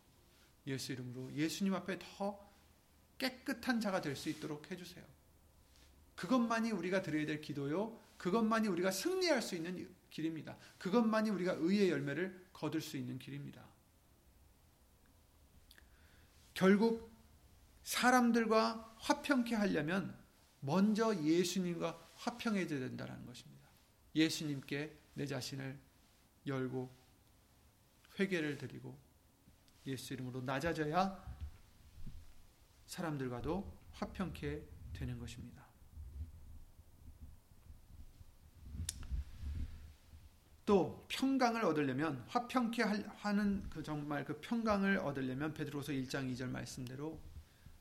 예수 0.67 0.91
이름으로 0.91 1.33
예수님 1.33 1.73
앞에 1.73 1.99
더 1.99 2.52
깨끗한 3.23 3.79
자가 3.79 4.01
될 4.01 4.17
수 4.17 4.27
있도록 4.29 4.69
해주세요. 4.69 5.03
그것만이 6.15 6.71
우리가 6.71 7.01
드려야 7.01 7.25
될 7.25 7.39
기도요. 7.39 7.97
그것만이 8.17 8.67
우리가 8.67 8.91
승리할 8.91 9.41
수 9.41 9.55
있는 9.55 9.89
길입니다. 10.09 10.57
그것만이 10.77 11.29
우리가 11.29 11.53
의의 11.53 11.89
열매를 11.89 12.47
거둘 12.51 12.81
수 12.81 12.97
있는 12.97 13.17
길입니다. 13.17 13.65
결국 16.53 17.11
사람들과 17.83 18.95
화평케 18.99 19.55
하려면 19.55 20.15
먼저 20.59 21.15
예수님과 21.23 22.11
화평해져야 22.15 22.79
된다는 22.79 23.25
것입니다. 23.25 23.67
예수님께 24.15 24.95
내 25.15 25.25
자신을 25.25 25.79
열고 26.45 26.93
회개를 28.19 28.57
드리고 28.57 28.97
예수 29.87 30.13
이름으로 30.13 30.41
낮아져야 30.41 31.32
사람들과도 32.93 33.75
화평케 33.93 34.61
되는 34.93 35.17
것입니다. 35.17 35.63
또 40.65 41.05
평강을 41.09 41.65
얻으려면 41.65 42.23
화평케 42.27 42.83
하는 42.83 43.67
그 43.69 43.81
정말 43.83 44.23
그 44.23 44.39
평강을 44.39 44.99
얻으려면 44.99 45.53
베드로서 45.53 45.91
1장 45.91 46.31
2절 46.31 46.49
말씀대로 46.49 47.19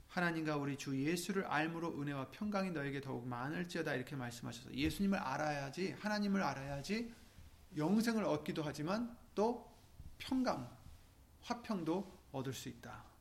하나님과 0.08 0.56
우리 0.56 0.76
주 0.76 0.98
예수를 0.98 1.44
알므로 1.44 2.00
은혜와 2.00 2.30
평강이 2.30 2.70
너에게 2.70 3.00
더욱 3.00 3.26
많을지어다 3.28 3.94
이렇게 3.94 4.16
말씀하셔서 4.16 4.74
예수님을 4.74 5.18
알아야지 5.18 5.92
하나님을 5.92 6.42
알아야지 6.42 7.14
영생을 7.76 8.24
얻기도 8.24 8.62
하지만 8.62 9.16
또 9.34 9.70
평강 10.18 10.74
화평도 11.42 12.20
얻을 12.32 12.52
수 12.52 12.68
있다. 12.68 13.11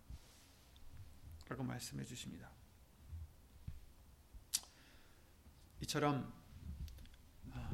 라고 1.52 1.64
말씀해 1.64 2.06
주십니다. 2.06 2.50
이처럼 5.82 6.32
아, 7.52 7.70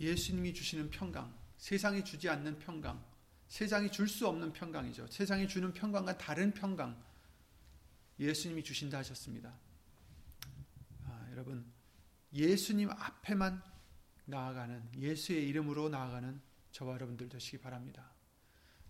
예수님이 0.00 0.54
주시는 0.54 0.88
평강, 0.88 1.36
세상이 1.58 2.06
주지 2.06 2.30
않는 2.30 2.58
평강, 2.58 3.04
세상이 3.48 3.92
줄 3.92 4.08
수 4.08 4.26
없는 4.26 4.54
평강이죠. 4.54 5.08
세상이 5.08 5.46
주는 5.46 5.74
평강과 5.74 6.16
다른 6.16 6.54
평강, 6.54 6.98
예수님이 8.18 8.64
주신다 8.64 8.96
하셨습니다. 8.98 9.52
아, 11.04 11.28
여러분, 11.32 11.70
예수님 12.32 12.88
앞에만 12.92 13.62
나아가는, 14.24 14.90
예수의 14.96 15.46
이름으로 15.48 15.90
나아가는 15.90 16.40
저와 16.72 16.94
여러분들 16.94 17.28
되시기 17.28 17.58
바랍니다. 17.58 18.15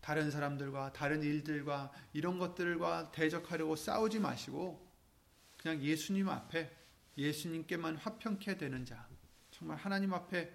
다른 0.06 0.30
사람들과 0.30 0.92
다른 0.92 1.20
일들과 1.24 1.90
이런 2.12 2.38
것들과 2.38 3.10
대적하려고 3.10 3.74
싸우지 3.74 4.20
마시고, 4.20 4.88
그냥 5.56 5.82
예수님 5.82 6.28
앞에 6.28 6.70
예수님께만 7.18 7.96
화평케 7.96 8.56
되는 8.56 8.84
자, 8.84 9.08
정말 9.50 9.76
하나님 9.78 10.14
앞에 10.14 10.54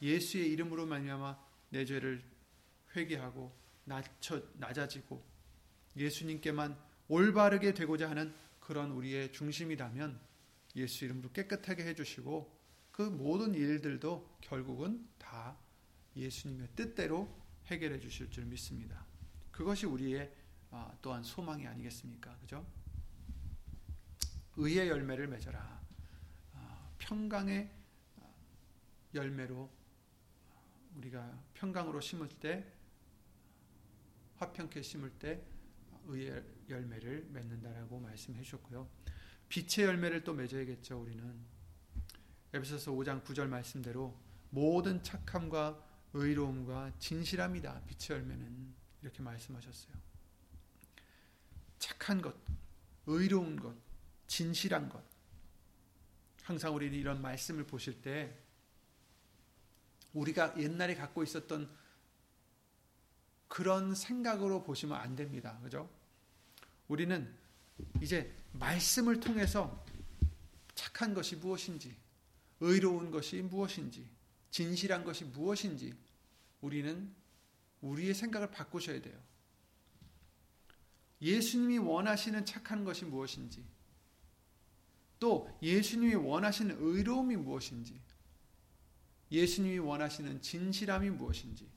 예수의 0.00 0.50
이름으로 0.50 0.86
말미암아 0.86 1.38
내 1.68 1.84
죄를 1.84 2.24
회개하고 2.96 3.54
낮춰 3.84 4.42
낮아지고 4.54 5.22
예수님께만 5.94 6.78
올바르게 7.08 7.74
되고자 7.74 8.08
하는 8.08 8.34
그런 8.60 8.92
우리의 8.92 9.30
중심이라면 9.34 10.18
예수 10.76 11.04
이름으로 11.04 11.32
깨끗하게 11.32 11.84
해주시고 11.84 12.58
그 12.92 13.02
모든 13.02 13.54
일들도 13.54 14.38
결국은 14.40 15.06
다 15.18 15.58
예수님의 16.16 16.68
뜻대로 16.74 17.45
해결해 17.66 17.98
주실 17.98 18.30
줄 18.30 18.44
믿습니다. 18.46 19.04
그것이 19.50 19.86
우리의 19.86 20.32
아, 20.70 20.92
또한 21.00 21.22
소망이 21.22 21.66
아니겠습니까? 21.66 22.36
그죠? 22.38 22.66
의의 24.56 24.88
열매를 24.88 25.26
맺어라. 25.28 25.80
아, 26.54 26.90
평강의 26.98 27.70
열매로 29.14 29.70
우리가 30.96 31.42
평강으로 31.54 32.00
심을 32.00 32.28
때 32.28 32.72
화평케 34.36 34.82
심을 34.82 35.10
때 35.18 35.42
의의 36.06 36.44
열매를 36.68 37.28
맺는다라고 37.30 37.98
말씀해 38.00 38.42
주셨고요. 38.42 38.88
빛의 39.48 39.86
열매를 39.86 40.24
또 40.24 40.34
맺어야겠죠, 40.34 41.00
우리는. 41.00 41.56
에베소서 42.52 42.92
5장 42.92 43.22
9절 43.24 43.48
말씀대로 43.48 44.18
모든 44.50 45.02
착함과 45.02 45.85
의로움과 46.16 46.92
진실함이다. 46.98 47.82
빛의 47.86 48.18
열매는 48.18 48.74
이렇게 49.02 49.22
말씀하셨어요. 49.22 49.94
착한 51.78 52.22
것, 52.22 52.34
의로운 53.06 53.56
것, 53.56 53.74
진실한 54.26 54.88
것. 54.88 55.02
항상 56.42 56.74
우리는 56.74 56.98
이런 56.98 57.20
말씀을 57.20 57.64
보실 57.64 58.00
때 58.00 58.34
우리가 60.14 60.54
옛날에 60.58 60.94
갖고 60.94 61.22
있었던 61.22 61.70
그런 63.48 63.94
생각으로 63.94 64.64
보시면 64.64 64.98
안 64.98 65.14
됩니다. 65.16 65.58
그죠? 65.62 65.88
우리는 66.88 67.32
이제 68.00 68.34
말씀을 68.52 69.20
통해서 69.20 69.84
착한 70.74 71.12
것이 71.12 71.36
무엇인지, 71.36 71.94
의로운 72.60 73.10
것이 73.10 73.42
무엇인지, 73.42 74.08
진실한 74.50 75.04
것이 75.04 75.24
무엇인지 75.24 76.05
우리는 76.66 77.14
우리의 77.80 78.12
생각을 78.12 78.50
바꾸셔야 78.50 79.00
돼요. 79.00 79.16
예수님이 81.22 81.78
원하시는 81.78 82.44
착한 82.44 82.84
것이 82.84 83.04
무엇인지, 83.04 83.64
또 85.20 85.48
예수님이 85.62 86.14
원하시는 86.16 86.76
의로움이 86.78 87.36
무엇인지, 87.36 88.00
예수님이 89.30 89.78
원하시는 89.78 90.42
진실함이 90.42 91.10
무엇인지, 91.10 91.70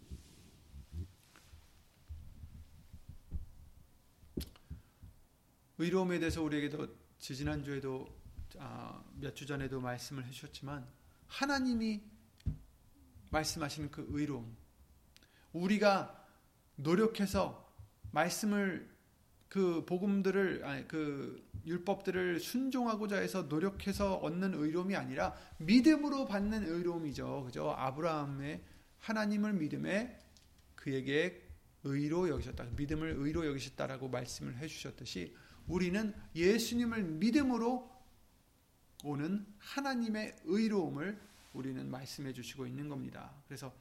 의로움에 5.77 6.19
대해서 6.19 6.41
우리에게도 6.41 6.87
지지난주에도 7.19 8.19
아, 8.57 9.01
몇주 9.13 9.45
전에도 9.45 9.79
말씀을 9.79 10.25
해주셨지만 10.25 10.85
하나님이 11.27 12.01
말씀하시는 13.29 13.91
그 13.91 14.05
의로움 14.09 14.58
우리가 15.53 16.15
노력해서 16.75 17.69
말씀을 18.11 18.89
그 19.47 19.83
복음들을 19.85 20.63
아니 20.65 20.87
그 20.87 21.43
율법들을 21.65 22.39
순종하고자 22.39 23.17
해서 23.17 23.43
노력해서 23.43 24.15
얻는 24.15 24.53
의로움이 24.53 24.95
아니라 24.95 25.35
믿음으로 25.57 26.25
받는 26.25 26.65
의로움이죠. 26.65 27.43
그죠? 27.45 27.71
아브라함의 27.71 28.61
하나님을 28.99 29.53
믿음에 29.53 30.19
그에게 30.75 31.47
의로 31.83 32.29
여기셨다. 32.29 32.65
믿음을 32.75 33.15
의로 33.17 33.45
여기셨다라고 33.45 34.09
말씀을 34.09 34.57
해 34.57 34.67
주셨듯이 34.67 35.35
우리는 35.67 36.13
예수님을 36.35 37.03
믿음으로 37.03 37.89
오는 39.03 39.45
하나님의 39.59 40.35
의로움을 40.43 41.19
우리는 41.53 41.89
말씀해 41.89 42.33
주시고 42.33 42.67
있는 42.67 42.89
겁니다. 42.89 43.31
그래서 43.47 43.73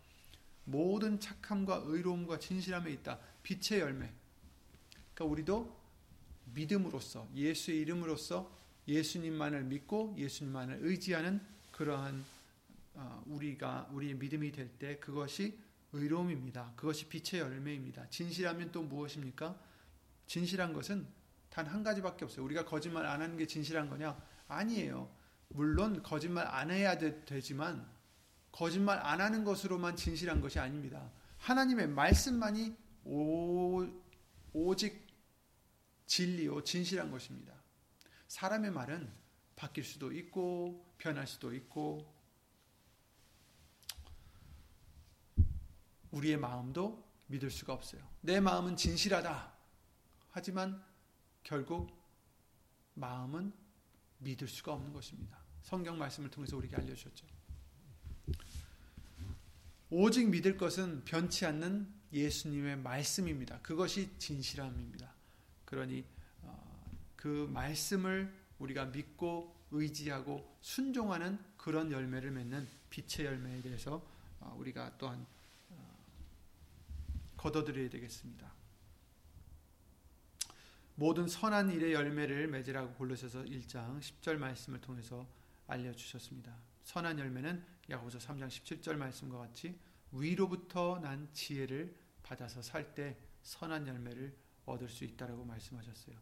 모든 0.69 1.19
착함과 1.19 1.83
의로움과 1.87 2.39
진실함에 2.39 2.91
있다. 2.93 3.19
빛의 3.43 3.81
열매. 3.81 4.13
그러니까 5.15 5.25
우리도 5.25 5.79
믿음으로써 6.55 7.29
예수의 7.35 7.81
이름으로써 7.81 8.55
예수님만을 8.87 9.65
믿고 9.65 10.15
예수님만을 10.17 10.79
의지하는 10.83 11.41
그러한 11.73 12.25
어, 12.95 13.23
우리가 13.27 13.89
우리의 13.93 14.15
믿음이 14.15 14.51
될 14.53 14.69
때 14.79 14.99
그것이 14.99 15.59
의로움입니다. 15.93 16.73
그것이 16.77 17.09
빛의 17.09 17.41
열매입니다. 17.41 18.09
진실하면 18.11 18.71
또 18.73 18.83
무엇입니까? 18.83 19.59
진실한 20.27 20.73
것은 20.73 21.07
단 21.49 21.67
한 21.67 21.83
가지밖에 21.83 22.25
없어요. 22.25 22.45
우리가 22.45 22.65
거짓말 22.65 23.07
안 23.07 23.23
하는 23.23 23.37
게 23.37 23.47
진실한 23.47 23.89
거냐? 23.89 24.21
아니에요. 24.49 25.11
물론 25.49 26.03
거짓말 26.03 26.47
안 26.47 26.71
해야 26.71 26.99
되, 26.99 27.41
지만 27.41 27.87
거짓말 28.53 28.99
안 28.99 29.21
하는 29.21 29.45
것으로만 29.45 29.97
진실한 29.97 30.41
것이 30.41 30.59
아닙니다. 30.59 31.11
하나님의 31.39 31.89
말씀만이 31.89 32.77
오, 33.05 33.87
오직 34.53 35.07
진리요 36.07 36.65
진실한 36.65 37.11
것입니다. 37.11 37.55
사람의 38.29 38.71
말은 38.71 39.11
바뀔 39.57 39.85
수도 39.85 40.13
있고 40.13 40.95
변할 40.99 41.27
수도 41.27 41.55
있고 41.55 42.13
우리의 46.11 46.37
마음도 46.37 47.07
믿을 47.27 47.51
수가 47.51 47.73
없어요. 47.75 48.03
내 48.21 48.41
마음은 48.41 48.77
진실하다. 48.77 49.53
하지만 50.31 50.83
결국 51.43 51.91
마음은 52.95 53.53
믿을 54.19 54.49
수가 54.49 54.73
없는 54.73 54.93
것입니다. 54.93 55.39
성경 55.63 55.99
말씀을 55.99 56.31
통해서 56.31 56.57
우리에게 56.57 56.77
알려주셨죠. 56.77 57.27
오직 59.91 60.29
믿을 60.29 60.57
것은 60.57 61.05
변치 61.05 61.47
않는 61.47 61.89
예수님의 62.13 62.77
말씀입니다. 62.77 63.59
그것이 63.61 64.11
진실함입니다. 64.19 65.13
그러니 65.65 66.05
어, 66.43 66.99
그 67.17 67.49
말씀을 67.53 68.33
우리가 68.59 68.87
믿고 68.87 69.55
의지하고 69.71 70.57
순종하는 70.61 71.39
그런 71.57 71.93
열매를 71.93 72.31
맺는 72.31 72.67
빛의 72.91 73.27
열매에 73.27 73.63
대해서 73.63 74.07
어, 74.41 74.55
우리가 74.59 74.97
또한 74.99 75.27
어, 75.71 75.97
거둬들여야 77.37 77.89
되겠습니다. 77.91 78.53
모든 80.97 81.29
선한 81.29 81.71
일의 81.71 81.93
열매를 81.93 82.49
맺으라고 82.49 82.95
골로새서 82.95 83.45
1장 83.45 84.01
10절 84.01 84.37
말씀을 84.37 84.81
통해서 84.81 85.27
알려 85.67 85.93
주셨습니다. 85.93 86.68
선한 86.89 87.19
열매는 87.19 87.63
야고보서 87.91 88.17
3장 88.17 88.49
17절 88.49 88.97
말씀과 88.97 89.37
같이 89.37 89.79
위로부터 90.11 90.99
난 91.01 91.29
지혜를 91.35 91.95
받아서 92.23 92.63
살 92.63 92.95
때 92.95 93.15
선한 93.43 93.87
열매를 93.87 94.35
얻을 94.65 94.89
수 94.89 95.05
있다라고 95.05 95.45
말씀하셨어요. 95.45 96.17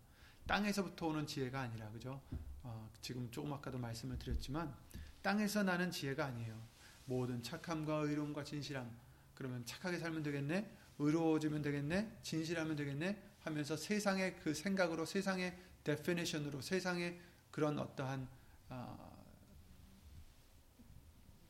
땅에서부터 0.44 1.06
오는 1.06 1.24
지혜가 1.24 1.60
아니라 1.60 1.88
그죠? 1.90 2.20
어, 2.64 2.90
지금 3.00 3.30
조금 3.30 3.52
아까도 3.52 3.78
말씀을 3.78 4.18
드렸지만 4.18 4.74
땅에서 5.22 5.62
나는 5.62 5.92
지혜가 5.92 6.24
아니에요. 6.24 6.60
모든 7.04 7.44
착함과 7.44 7.98
의로움과 7.98 8.42
진실함 8.42 8.90
그러면 9.34 9.64
착하게 9.64 10.00
살면 10.00 10.24
되겠네, 10.24 10.68
의로워지면 10.98 11.62
되겠네, 11.62 12.18
진실하면 12.24 12.74
되겠네 12.74 13.22
하면서 13.44 13.76
세상의 13.76 14.40
그 14.40 14.52
생각으로 14.52 15.06
세상의 15.06 15.56
데피니션으로 15.84 16.60
세상의 16.60 17.20
그런 17.52 17.78
어떠한 17.78 18.28
어, 18.70 19.15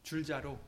줄자로 0.06 0.64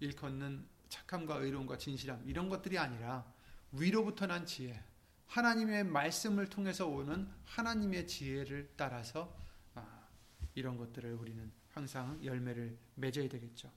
일컫는 0.00 0.68
착함과 0.90 1.36
의로움과 1.36 1.78
진실함 1.78 2.22
이런 2.26 2.50
것들이 2.50 2.78
아니라 2.78 3.24
위로부터 3.72 4.26
난 4.26 4.44
지혜 4.44 4.84
하나님의 5.28 5.84
말씀을 5.84 6.46
통해서 6.48 6.86
오는 6.86 7.26
하나님의 7.46 8.06
지혜를 8.06 8.74
따라서 8.76 9.34
아, 9.74 10.06
이런 10.54 10.76
것들을 10.76 11.10
우리는 11.14 11.50
항상 11.70 12.22
열매를 12.22 12.76
맺어야 12.96 13.28
되겠죠. 13.30 13.72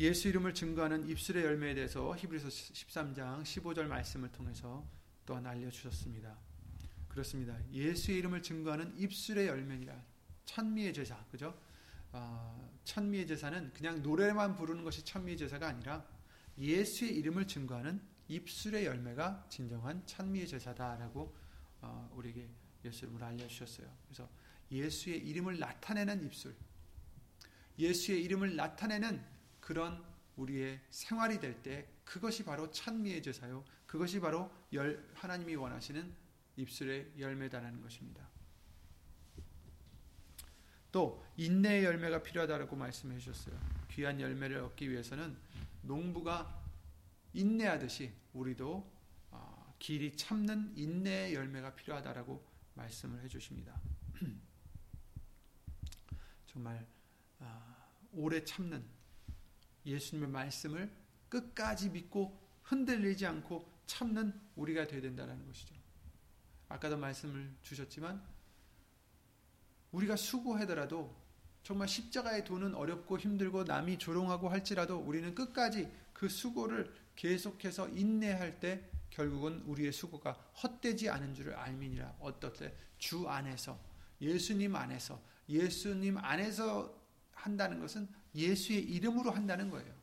예수 0.00 0.28
이름을 0.28 0.54
증거하는 0.54 1.08
입술의 1.08 1.44
열매에 1.44 1.74
대해서 1.74 2.16
히브리서 2.16 2.48
13장 2.48 3.42
15절 3.42 3.86
말씀을 3.86 4.32
통해서 4.32 4.84
또한 5.24 5.46
알려주셨습니다. 5.46 6.36
그렇습니다. 7.08 7.56
예수의 7.70 8.18
이름을 8.18 8.42
증거하는 8.42 8.98
입술의 8.98 9.46
열매니라 9.46 10.15
찬미의 10.46 10.94
제사, 10.94 11.22
그죠? 11.30 11.58
어, 12.12 12.70
찬미의 12.84 13.26
제사는 13.26 13.72
그냥 13.72 14.02
노래만 14.02 14.56
부르는 14.56 14.84
것이 14.84 15.04
찬미의 15.04 15.36
제사가 15.36 15.68
아니라 15.68 16.06
예수의 16.56 17.14
이름을 17.16 17.46
증거하는 17.46 18.00
입술의 18.28 18.86
열매가 18.86 19.46
진정한 19.50 20.04
찬미의 20.06 20.48
제사다라고 20.48 21.36
어, 21.82 22.10
우리에게 22.14 22.48
예수 22.84 23.04
이름을 23.04 23.22
알려주셨어요. 23.22 23.86
그래서 24.06 24.28
예수의 24.70 25.18
이름을 25.28 25.58
나타내는 25.58 26.24
입술, 26.24 26.56
예수의 27.78 28.22
이름을 28.24 28.56
나타내는 28.56 29.22
그런 29.60 30.02
우리의 30.36 30.80
생활이 30.90 31.40
될 31.40 31.62
때 31.62 31.86
그것이 32.04 32.44
바로 32.44 32.70
찬미의 32.70 33.22
제사요. 33.22 33.64
그것이 33.86 34.20
바로 34.20 34.50
열, 34.72 35.08
하나님이 35.14 35.56
원하시는 35.56 36.14
입술의 36.56 37.12
열매다라는 37.18 37.82
것입니다. 37.82 38.26
또 40.96 41.22
인내의 41.36 41.84
열매가 41.84 42.22
필요하다고 42.22 42.74
말씀해 42.74 43.18
주셨어요. 43.18 43.54
귀한 43.90 44.18
열매를 44.18 44.60
얻기 44.60 44.90
위해서는 44.90 45.36
농부가 45.82 46.64
인내하듯이 47.34 48.14
우리도 48.32 48.90
어, 49.30 49.74
길이 49.78 50.16
참는 50.16 50.72
인내의 50.74 51.34
열매가 51.34 51.74
필요하다라고 51.74 52.42
말씀을 52.72 53.22
해 53.22 53.28
주십니다. 53.28 53.78
정말 56.46 56.86
아, 57.40 57.90
오래 58.12 58.42
참는 58.42 58.82
예수님의 59.84 60.30
말씀을 60.30 60.90
끝까지 61.28 61.90
믿고 61.90 62.40
흔들리지 62.62 63.26
않고 63.26 63.70
참는 63.84 64.32
우리가 64.54 64.86
되어야 64.86 65.02
된다는 65.02 65.46
것이죠. 65.46 65.74
아까도 66.70 66.96
말씀을 66.96 67.54
주셨지만 67.60 68.35
우리가 69.96 70.16
수고하더라도 70.16 71.14
정말 71.62 71.88
십자가의 71.88 72.44
도는 72.44 72.74
어렵고 72.74 73.18
힘들고 73.18 73.64
남이 73.64 73.98
조롱하고 73.98 74.48
할지라도 74.48 74.98
우리는 74.98 75.34
끝까지 75.34 75.90
그 76.12 76.28
수고를 76.28 76.92
계속해서 77.16 77.88
인내할 77.88 78.60
때 78.60 78.88
결국은 79.10 79.62
우리의 79.62 79.92
수고가 79.92 80.32
헛되지 80.62 81.08
않은 81.08 81.34
줄을 81.34 81.54
알미니라. 81.54 82.16
어떻게 82.20 82.74
주 82.98 83.26
안에서 83.28 83.78
예수님 84.20 84.76
안에서 84.76 85.20
예수님 85.48 86.18
안에서 86.18 86.94
한다는 87.32 87.80
것은 87.80 88.06
예수의 88.34 88.82
이름으로 88.82 89.30
한다는 89.30 89.70
거예요. 89.70 89.94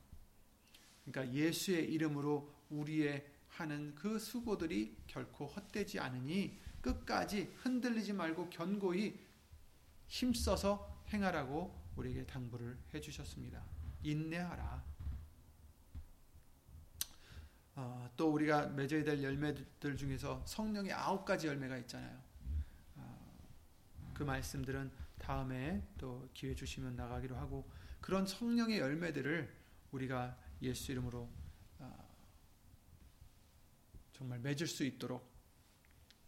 그러니까 1.05 1.35
예수의 1.35 1.93
이름으로 1.93 2.51
우리의 2.71 3.27
하는 3.49 3.93
그 3.93 4.17
수고들이 4.17 4.97
결코 5.05 5.45
헛되지 5.45 5.99
않으니 5.99 6.59
끝까지 6.81 7.53
흔들리지 7.61 8.13
말고 8.13 8.49
견고히 8.49 9.19
힘써서 10.13 11.03
행하라고 11.11 11.75
우리에게 11.95 12.23
당부를 12.27 12.77
해 12.93 13.01
주셨습니다. 13.01 13.65
인내하라. 14.03 14.83
어, 17.75 18.11
또 18.15 18.31
우리가 18.31 18.67
맺어야 18.67 19.03
될 19.03 19.23
열매들 19.23 19.97
중에서 19.97 20.43
성령의 20.45 20.93
아홉 20.93 21.25
가지 21.25 21.47
열매가 21.47 21.77
있잖아요. 21.79 22.21
어, 22.97 24.11
그 24.13 24.21
말씀들은 24.21 24.91
다음에 25.17 25.83
또 25.97 26.29
기회 26.35 26.53
주시면 26.53 26.95
나가기로 26.95 27.35
하고 27.35 27.67
그런 27.99 28.27
성령의 28.27 28.77
열매들을 28.77 29.51
우리가 29.93 30.37
예수 30.61 30.91
이름으로 30.91 31.27
어, 31.79 32.15
정말 34.13 34.37
맺을 34.37 34.67
수 34.67 34.83
있도록 34.83 35.27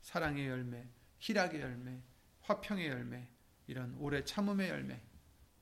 사랑의 0.01 0.47
열매, 0.47 0.87
희락의 1.19 1.61
열매, 1.61 2.01
화평의 2.41 2.87
열매, 2.87 3.34
이런 3.67 3.95
오래 3.97 4.23
참음의 4.23 4.69
열매, 4.69 5.01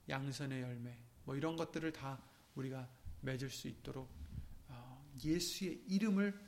양선의 0.08 0.62
열매, 0.62 0.98
뭐 1.24 1.36
이런 1.36 1.56
것들을 1.56 1.92
다 1.92 2.22
우리가 2.54 2.88
맺을 3.22 3.50
수 3.50 3.68
있도록 3.68 4.10
어, 4.68 5.10
예수의 5.24 5.82
이름을 5.88 6.38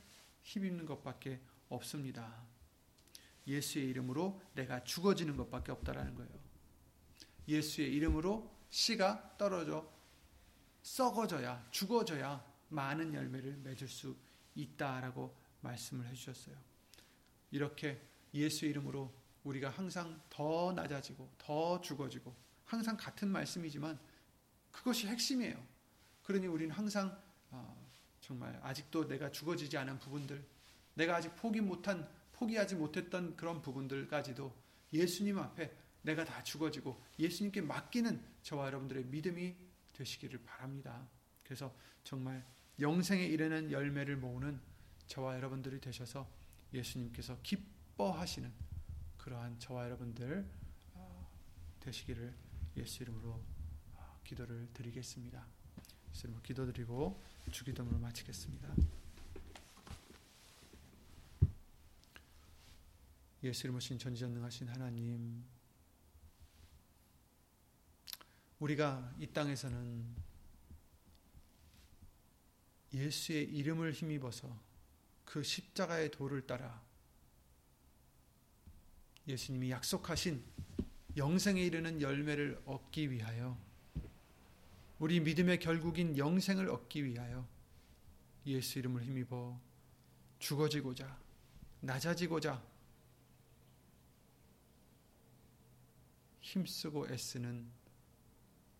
힘입는 0.43 0.85
것밖에 0.85 1.41
없습니다. 1.69 2.45
예수의 3.47 3.87
이름으로 3.89 4.41
내가 4.53 4.83
죽어지는 4.83 5.35
것밖에 5.37 5.71
없다라는 5.71 6.15
거예요. 6.15 6.31
예수의 7.47 7.93
이름으로 7.93 8.53
씨가 8.69 9.37
떨어져 9.37 9.89
썩어져야 10.81 11.65
죽어져야 11.71 12.45
많은 12.69 13.13
열매를 13.13 13.57
맺을 13.57 13.87
수 13.87 14.15
있다라고 14.55 15.35
말씀을 15.61 16.05
해주셨어요. 16.07 16.55
이렇게 17.51 18.01
예수 18.33 18.65
이름으로 18.65 19.13
우리가 19.47 19.69
항상 19.69 20.21
더 20.29 20.73
낮아지고 20.73 21.29
더 21.37 21.79
죽어지고 21.81 22.35
항상 22.65 22.97
같은 22.97 23.29
말씀이지만 23.29 23.97
그것이 24.71 25.07
핵심이에요. 25.07 25.55
그러니 26.23 26.47
우리는 26.47 26.71
항상 26.75 27.17
어, 27.49 27.87
정말 28.19 28.59
아직도 28.61 29.07
내가 29.07 29.31
죽어지지 29.31 29.77
않은 29.77 29.99
부분들, 29.99 30.43
내가 30.95 31.15
아직 31.15 31.35
포기 31.35 31.61
못한 31.61 32.07
포기하지 32.33 32.75
못했던 32.75 33.35
그런 33.35 33.61
부분들까지도 33.61 34.53
예수님 34.93 35.39
앞에 35.39 35.73
내가 36.01 36.23
다 36.23 36.43
죽어지고 36.43 37.01
예수님께 37.17 37.61
맡기는 37.61 38.21
저와 38.43 38.67
여러분들의 38.67 39.05
믿음이 39.05 39.55
되시기를 39.93 40.43
바랍니다. 40.43 41.07
그래서 41.43 41.73
정말 42.03 42.45
영생에 42.79 43.25
이르는 43.25 43.71
열매를 43.71 44.17
모으는 44.17 44.59
저와 45.07 45.35
여러분들이 45.35 45.79
되셔서 45.79 46.29
예수님께서 46.73 47.37
기뻐하시는 47.41 48.66
그러한 49.27 49.59
저와 49.59 49.83
여러분들 49.83 50.49
어, 50.93 51.29
되시기를 51.81 52.33
예수 52.77 53.03
이름으로 53.03 53.43
어, 53.95 54.21
기도를 54.23 54.69
드리겠습니다. 54.73 55.45
예수 56.11 56.27
이름으로 56.27 56.41
기도드리고 56.43 57.21
주기도문을 57.51 57.99
마치겠습니다. 57.99 58.73
예수 63.43 63.67
이름으로 63.67 63.81
신 63.81 63.99
전지전능하신 63.99 64.69
하나님 64.69 65.43
우리가 68.59 69.13
이 69.19 69.27
땅에서는 69.27 70.15
예수의 72.93 73.43
이름을 73.43 73.91
힘입어서 73.91 74.57
그 75.25 75.43
십자가의 75.43 76.11
도를 76.11 76.47
따라 76.47 76.86
예수님이 79.27 79.71
약속하신 79.71 80.43
영생에 81.17 81.61
이르는 81.61 82.01
열매를 82.01 82.61
얻기 82.65 83.11
위하여 83.11 83.57
우리 84.99 85.19
믿음의 85.19 85.59
결국인 85.59 86.17
영생을 86.17 86.69
얻기 86.69 87.03
위하여 87.05 87.47
예수 88.45 88.79
이름을 88.79 89.03
힘입어 89.03 89.59
죽어지고자 90.39 91.19
낮아지고자 91.81 92.63
힘쓰고 96.39 97.09
애쓰는 97.09 97.69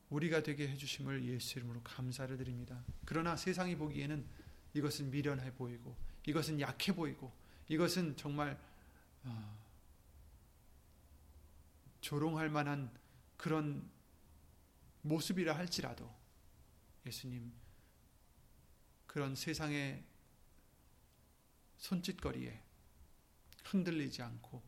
우리가 0.10 0.41
되게 0.41 0.70
해주심을 0.70 1.26
예수 1.26 1.60
이름으로 1.60 1.82
감사를 1.84 2.38
드립니다. 2.38 2.82
그러나 3.04 3.36
세상이 3.36 3.76
보기에는 3.76 4.26
이것은 4.74 5.12
미련해 5.12 5.54
보이고 5.56 5.95
이것은 6.26 6.62
약해 6.62 6.95
보이고 6.95 7.32
이것은 7.68 8.16
정말 8.16 8.58
어, 9.24 9.66
조롱할 12.08 12.47
만한 12.49 12.89
그런 13.36 13.86
모습이라 15.01 15.58
할지라도 15.58 16.10
예수님 17.05 17.51
그런 19.08 19.36
세상의 19.36 20.05
손짓거리에 21.76 22.64
흔들리지 23.66 24.22
않고 24.22 24.64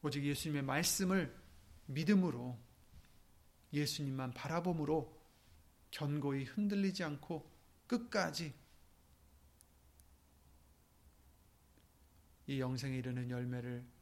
오직 0.00 0.24
예수님의 0.24 0.62
말씀을 0.62 1.38
믿음으로 1.84 2.58
예수님만 3.74 4.32
바라봄으로 4.32 5.14
견고히 5.90 6.44
흔들리지 6.44 7.04
않고 7.04 7.50
끝까지 7.86 8.54
이 12.46 12.60
영생에 12.60 12.96
이르는 12.96 13.28
열매를 13.28 13.97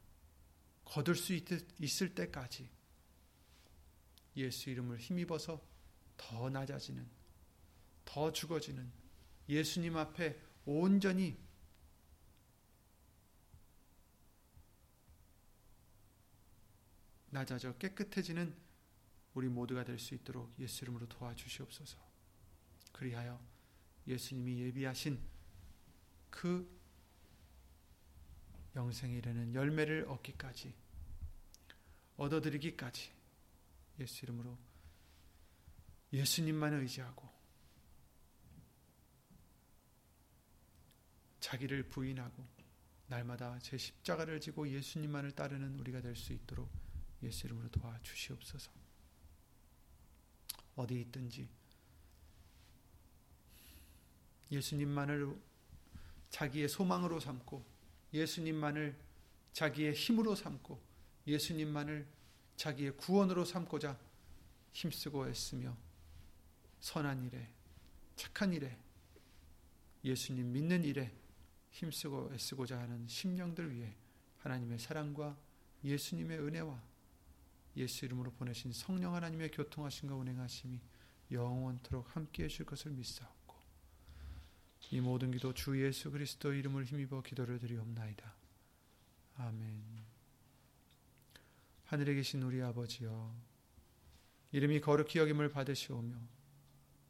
거둘 0.87 1.15
수 1.17 1.33
있을 1.79 2.15
때까지 2.15 2.69
예수 4.37 4.69
이름을 4.69 4.99
힘입어서 4.99 5.61
더 6.15 6.49
낮아지는, 6.49 7.05
더 8.05 8.31
죽어지는 8.31 8.89
예수님 9.49 9.97
앞에 9.97 10.39
온전히 10.65 11.37
낮아져 17.31 17.77
깨끗해지는 17.77 18.55
우리 19.33 19.49
모두가 19.49 19.83
될 19.83 19.99
수 19.99 20.15
있도록 20.15 20.53
예수 20.57 20.85
이름으로 20.85 21.07
도와주시옵소서. 21.09 21.97
그리하여 22.93 23.45
예수님이 24.07 24.61
예비하신 24.61 25.19
그 26.29 26.76
영생에 28.77 29.17
이르는 29.17 29.55
열매를 29.55 30.05
얻기까지 30.07 30.73
얻어들이기까지 32.15 33.11
예수 33.99 34.25
이름으로 34.25 34.57
예수님만 36.13 36.73
의지하고 36.73 37.27
자기를 41.39 41.89
부인하고 41.89 42.45
날마다 43.07 43.57
제 43.59 43.77
십자가를 43.77 44.39
지고 44.39 44.69
예수님만을 44.69 45.31
따르는 45.31 45.79
우리가 45.79 46.01
될 46.01 46.15
수 46.15 46.33
있도록 46.33 46.69
예수 47.23 47.47
이름으로 47.47 47.69
도와주시옵소서. 47.69 48.71
어디 50.75 51.01
있든지 51.01 51.49
예수님만을 54.51 55.35
자기의 56.29 56.69
소망으로 56.69 57.19
삼고 57.19 57.76
예수님만을 58.13 58.95
자기의 59.53 59.93
힘으로 59.93 60.35
삼고 60.35 60.79
예수님만을 61.25 62.07
자기의 62.55 62.97
구원으로 62.97 63.45
삼고자 63.45 63.97
힘쓰고 64.71 65.27
애쓰며 65.29 65.75
선한 66.79 67.23
일에 67.25 67.47
착한 68.15 68.53
일에 68.53 68.77
예수님 70.03 70.51
믿는 70.51 70.83
일에 70.83 71.11
힘쓰고 71.71 72.31
애쓰고자 72.33 72.79
하는 72.79 73.07
심령들 73.07 73.73
위해 73.73 73.93
하나님의 74.39 74.79
사랑과 74.79 75.37
예수님의 75.83 76.39
은혜와 76.39 76.81
예수 77.75 78.05
이름으로 78.05 78.31
보내신 78.31 78.71
성령 78.73 79.13
하나님의 79.13 79.51
교통하심과 79.51 80.15
운행하심이 80.15 80.79
영원토록 81.31 82.15
함께 82.15 82.45
해 82.45 82.47
줄 82.47 82.65
것을 82.65 82.91
믿사옵고 82.91 83.36
이 84.91 85.01
모든 85.01 85.31
기도 85.31 85.53
주 85.53 85.81
예수 85.83 86.11
그리스도 86.11 86.53
이름을 86.53 86.85
힘입어 86.85 87.21
기도를 87.21 87.59
드리옵나이다. 87.59 88.35
아멘 89.37 89.83
하늘에 91.85 92.15
계신 92.15 92.41
우리 92.43 92.61
아버지여 92.61 93.35
이름이 94.51 94.81
거룩히 94.81 95.19
여김을 95.19 95.49
받으시오며 95.49 96.15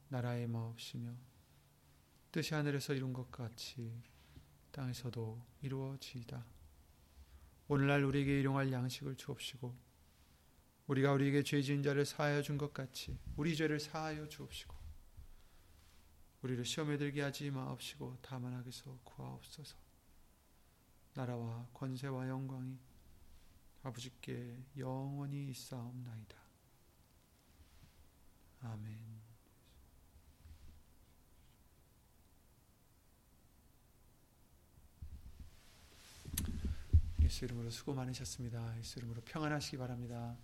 나라의 0.09 0.47
마옵시며 0.47 1.13
뜻이 2.31 2.53
하늘에서 2.53 2.93
이룬 2.93 3.13
것 3.13 3.31
같이 3.31 4.01
땅에서도 4.71 5.41
이루어지이다. 5.61 6.45
오늘날 7.69 8.03
우리에게 8.03 8.39
일용할 8.39 8.71
양식을 8.71 9.15
주옵시고 9.15 9.75
우리가 10.87 11.11
우리에게 11.13 11.43
죄 11.43 11.61
지은 11.61 11.83
자를 11.83 12.05
사하여 12.05 12.41
준 12.41 12.57
것 12.57 12.73
같이 12.73 13.17
우리 13.35 13.55
죄를 13.55 13.79
사하여 13.79 14.27
주옵시고 14.29 14.76
우리를 16.47 16.63
시험에 16.63 16.97
들게 16.97 17.21
하지 17.21 17.51
마옵시고 17.51 18.19
다만 18.21 18.53
악에서 18.53 18.97
구하옵소서 19.03 19.75
나라와 21.13 21.67
권세와 21.73 22.29
영광이 22.29 22.77
아버지께 23.83 24.57
영원히 24.77 25.49
있사옵나이다. 25.49 26.37
아멘 28.61 28.97
예수 37.23 37.43
이름으로 37.43 37.69
수고 37.69 37.93
많으셨습니다. 37.93 38.77
예수 38.79 38.99
이름으로 38.99 39.19
평안하시기 39.25 39.75
바랍니다. 39.75 40.37